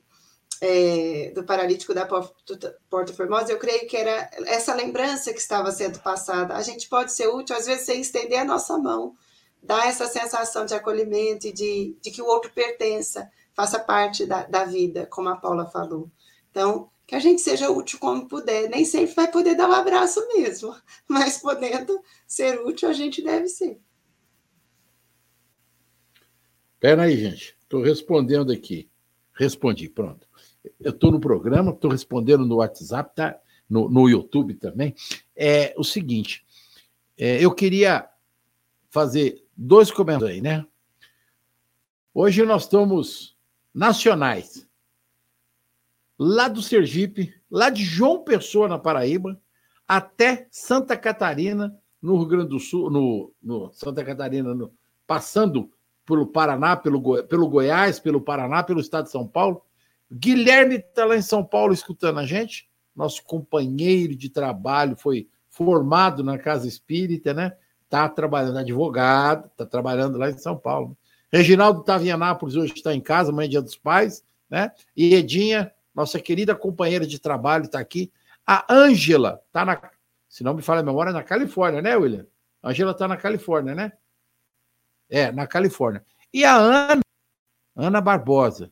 [0.62, 5.98] é, do paralítico da Porta Formosa, eu creio que era essa lembrança que estava sendo
[5.98, 6.54] passada.
[6.54, 9.16] A gente pode ser útil, às vezes, sem estender a nossa mão,
[9.64, 14.44] dar essa sensação de acolhimento e de, de que o outro pertença, faça parte da,
[14.44, 16.08] da vida, como a Paula falou.
[16.52, 18.70] Então, que a gente seja útil como puder.
[18.70, 20.76] Nem sempre vai poder dar um abraço mesmo,
[21.10, 23.82] mas podendo ser útil, a gente deve ser.
[26.80, 27.56] Pera aí, gente.
[27.62, 28.90] Estou respondendo aqui.
[29.34, 30.30] Respondi, pronto
[30.80, 33.40] eu estou no programa, estou respondendo no WhatsApp, tá?
[33.70, 34.96] no, no YouTube também.
[35.36, 36.46] É o seguinte:
[37.18, 38.08] é, eu queria
[38.90, 40.66] fazer dois comentários aí, né?
[42.14, 43.38] Hoje nós estamos
[43.74, 44.68] nacionais,
[46.18, 49.40] lá do Sergipe, lá de João Pessoa, na Paraíba,
[49.88, 54.74] até Santa Catarina, no Rio Grande do Sul, no, no Santa Catarina, no,
[55.06, 55.72] passando
[56.10, 59.62] pelo Paraná, pelo, pelo Goiás, pelo Paraná, pelo estado de São Paulo,
[60.12, 66.24] Guilherme está lá em São Paulo escutando a gente, nosso companheiro de trabalho, foi formado
[66.24, 67.56] na Casa Espírita, né?
[67.86, 70.98] Está trabalhando advogado, está trabalhando lá em São Paulo.
[71.32, 74.72] Reginaldo estava em Anápolis, hoje está em casa, mãe dia dos pais, né?
[74.98, 78.12] E Edinha, nossa querida companheira de trabalho, está aqui.
[78.48, 79.80] A Ângela está na,
[80.28, 82.26] se não me falha a memória, na Califórnia, né, William?
[82.64, 83.92] A Ângela está na Califórnia, né?
[85.10, 86.06] É, na Califórnia.
[86.32, 87.02] E a Ana,
[87.76, 88.72] Ana Barbosa,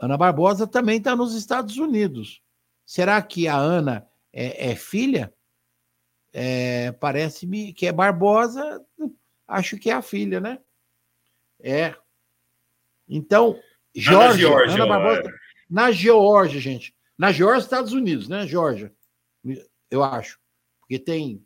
[0.00, 2.40] Ana Barbosa também está nos Estados Unidos.
[2.86, 5.32] Será que a Ana é, é filha?
[6.32, 8.84] É, Parece-me que é Barbosa,
[9.46, 10.58] acho que é a filha, né?
[11.60, 11.94] É.
[13.06, 13.60] Então,
[13.94, 15.32] Jorge, Georgia, Ana Barbosa, é.
[15.68, 16.94] na Geórgia, gente.
[17.18, 18.94] Na Geórgia, Estados Unidos, né, Geórgia?
[19.90, 20.40] Eu acho.
[20.80, 21.44] Porque tem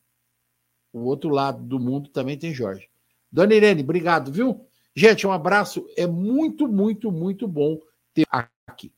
[0.93, 2.89] o outro lado do mundo também tem Jorge.
[3.35, 4.64] Dona Irene, obrigado, viu?
[4.95, 5.85] Gente, um abraço.
[5.97, 7.80] É muito, muito, muito bom
[8.14, 8.24] ter
[8.64, 8.93] aqui.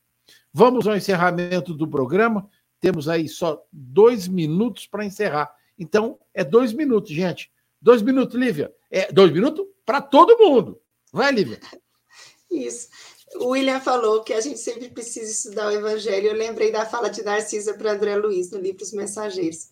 [0.53, 2.47] Vamos ao encerramento do programa.
[2.79, 5.51] Temos aí só dois minutos para encerrar.
[5.75, 7.51] Então, é dois minutos, gente.
[7.81, 8.71] Dois minutos, Lívia.
[8.91, 10.79] É dois minutos para todo mundo.
[11.11, 11.59] Vai, Lívia.
[12.51, 12.89] Isso.
[13.37, 16.27] O William falou que a gente sempre precisa estudar o Evangelho.
[16.27, 19.69] Eu lembrei da fala de Narcisa para André Luiz no livro Os Mensageiros.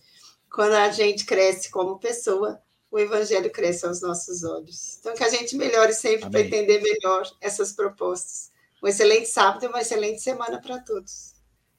[0.52, 2.60] Quando a gente cresce como pessoa,
[2.96, 4.98] o Evangelho cresce aos nossos olhos.
[5.00, 8.54] Então, que a gente melhore sempre para entender melhor essas propostas.
[8.82, 11.34] Um excelente sábado e uma excelente semana para todos.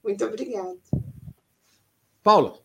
[0.05, 0.77] Muito obrigada.
[2.23, 2.59] Paula.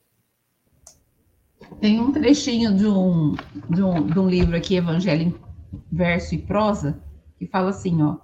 [1.79, 3.35] Tem um trechinho de um,
[3.69, 5.41] de um, de um livro aqui, Evangelho em
[5.89, 7.01] Verso e Prosa,
[7.39, 8.17] que fala assim, ó.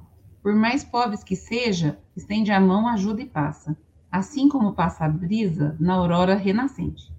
[0.43, 3.78] Por mais pobres que seja, estende a mão, ajuda e passa.
[4.11, 7.13] Assim como passa a brisa na aurora renascente.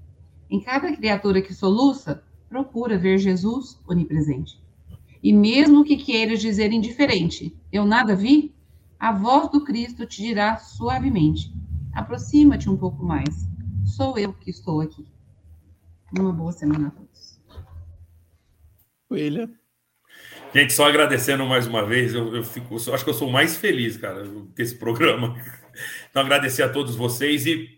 [0.50, 4.60] Em cada criatura que soluça, procura ver Jesus onipresente.
[5.22, 8.54] E mesmo que queiras dizer indiferente, eu nada vi,
[8.98, 11.52] a voz do Cristo te dirá suavemente:
[11.92, 13.48] aproxima-te um pouco mais.
[13.84, 15.06] Sou eu que estou aqui.
[16.16, 17.40] Uma boa semana a todos.
[19.10, 19.50] William.
[20.54, 23.56] Gente, só agradecendo mais uma vez, eu, eu fico, eu acho que eu sou mais
[23.56, 24.24] feliz, cara,
[24.54, 25.36] desse programa.
[26.10, 27.77] Então, agradecer a todos vocês e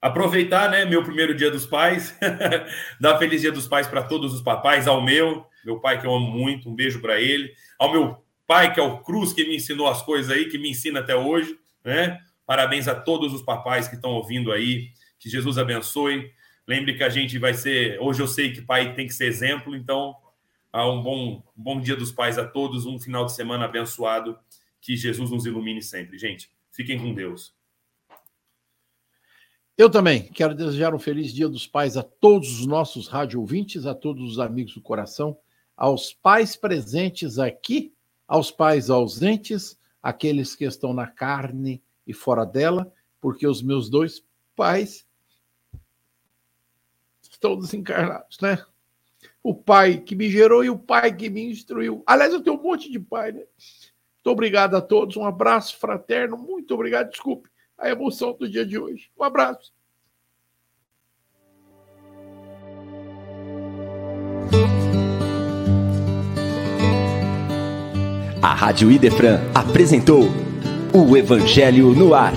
[0.00, 2.16] aproveitar, né, meu primeiro dia dos pais,
[3.00, 6.14] dar feliz dia dos pais para todos os papais, ao meu, meu pai que eu
[6.14, 9.56] amo muito, um beijo para ele, ao meu pai, que é o Cruz, que me
[9.56, 12.18] ensinou as coisas aí, que me ensina até hoje, né?
[12.50, 14.88] Parabéns a todos os papais que estão ouvindo aí.
[15.20, 16.32] Que Jesus abençoe.
[16.66, 17.96] Lembre que a gente vai ser.
[18.00, 20.16] Hoje eu sei que pai tem que ser exemplo, então,
[20.74, 24.36] um bom, um bom dia dos pais a todos, um final de semana abençoado.
[24.80, 26.18] Que Jesus nos ilumine sempre.
[26.18, 27.54] Gente, fiquem com Deus.
[29.80, 33.86] Eu também quero desejar um feliz Dia dos Pais a todos os nossos rádio ouvintes,
[33.86, 35.38] a todos os amigos do coração,
[35.74, 37.90] aos pais presentes aqui
[38.28, 44.22] aos pais ausentes, aqueles que estão na carne e fora dela, porque os meus dois
[44.54, 45.06] pais
[47.22, 48.62] estão desencarnados, né?
[49.42, 52.02] O pai que me gerou e o pai que me instruiu.
[52.06, 53.44] Aliás, eu tenho um monte de pai, né?
[53.46, 57.48] Muito obrigado a todos, um abraço fraterno, muito obrigado, desculpe
[57.80, 59.10] a emoção do dia de hoje.
[59.18, 59.72] Um abraço.
[68.42, 70.24] A Rádio Idefran apresentou
[70.92, 72.34] o Evangelho no Ar.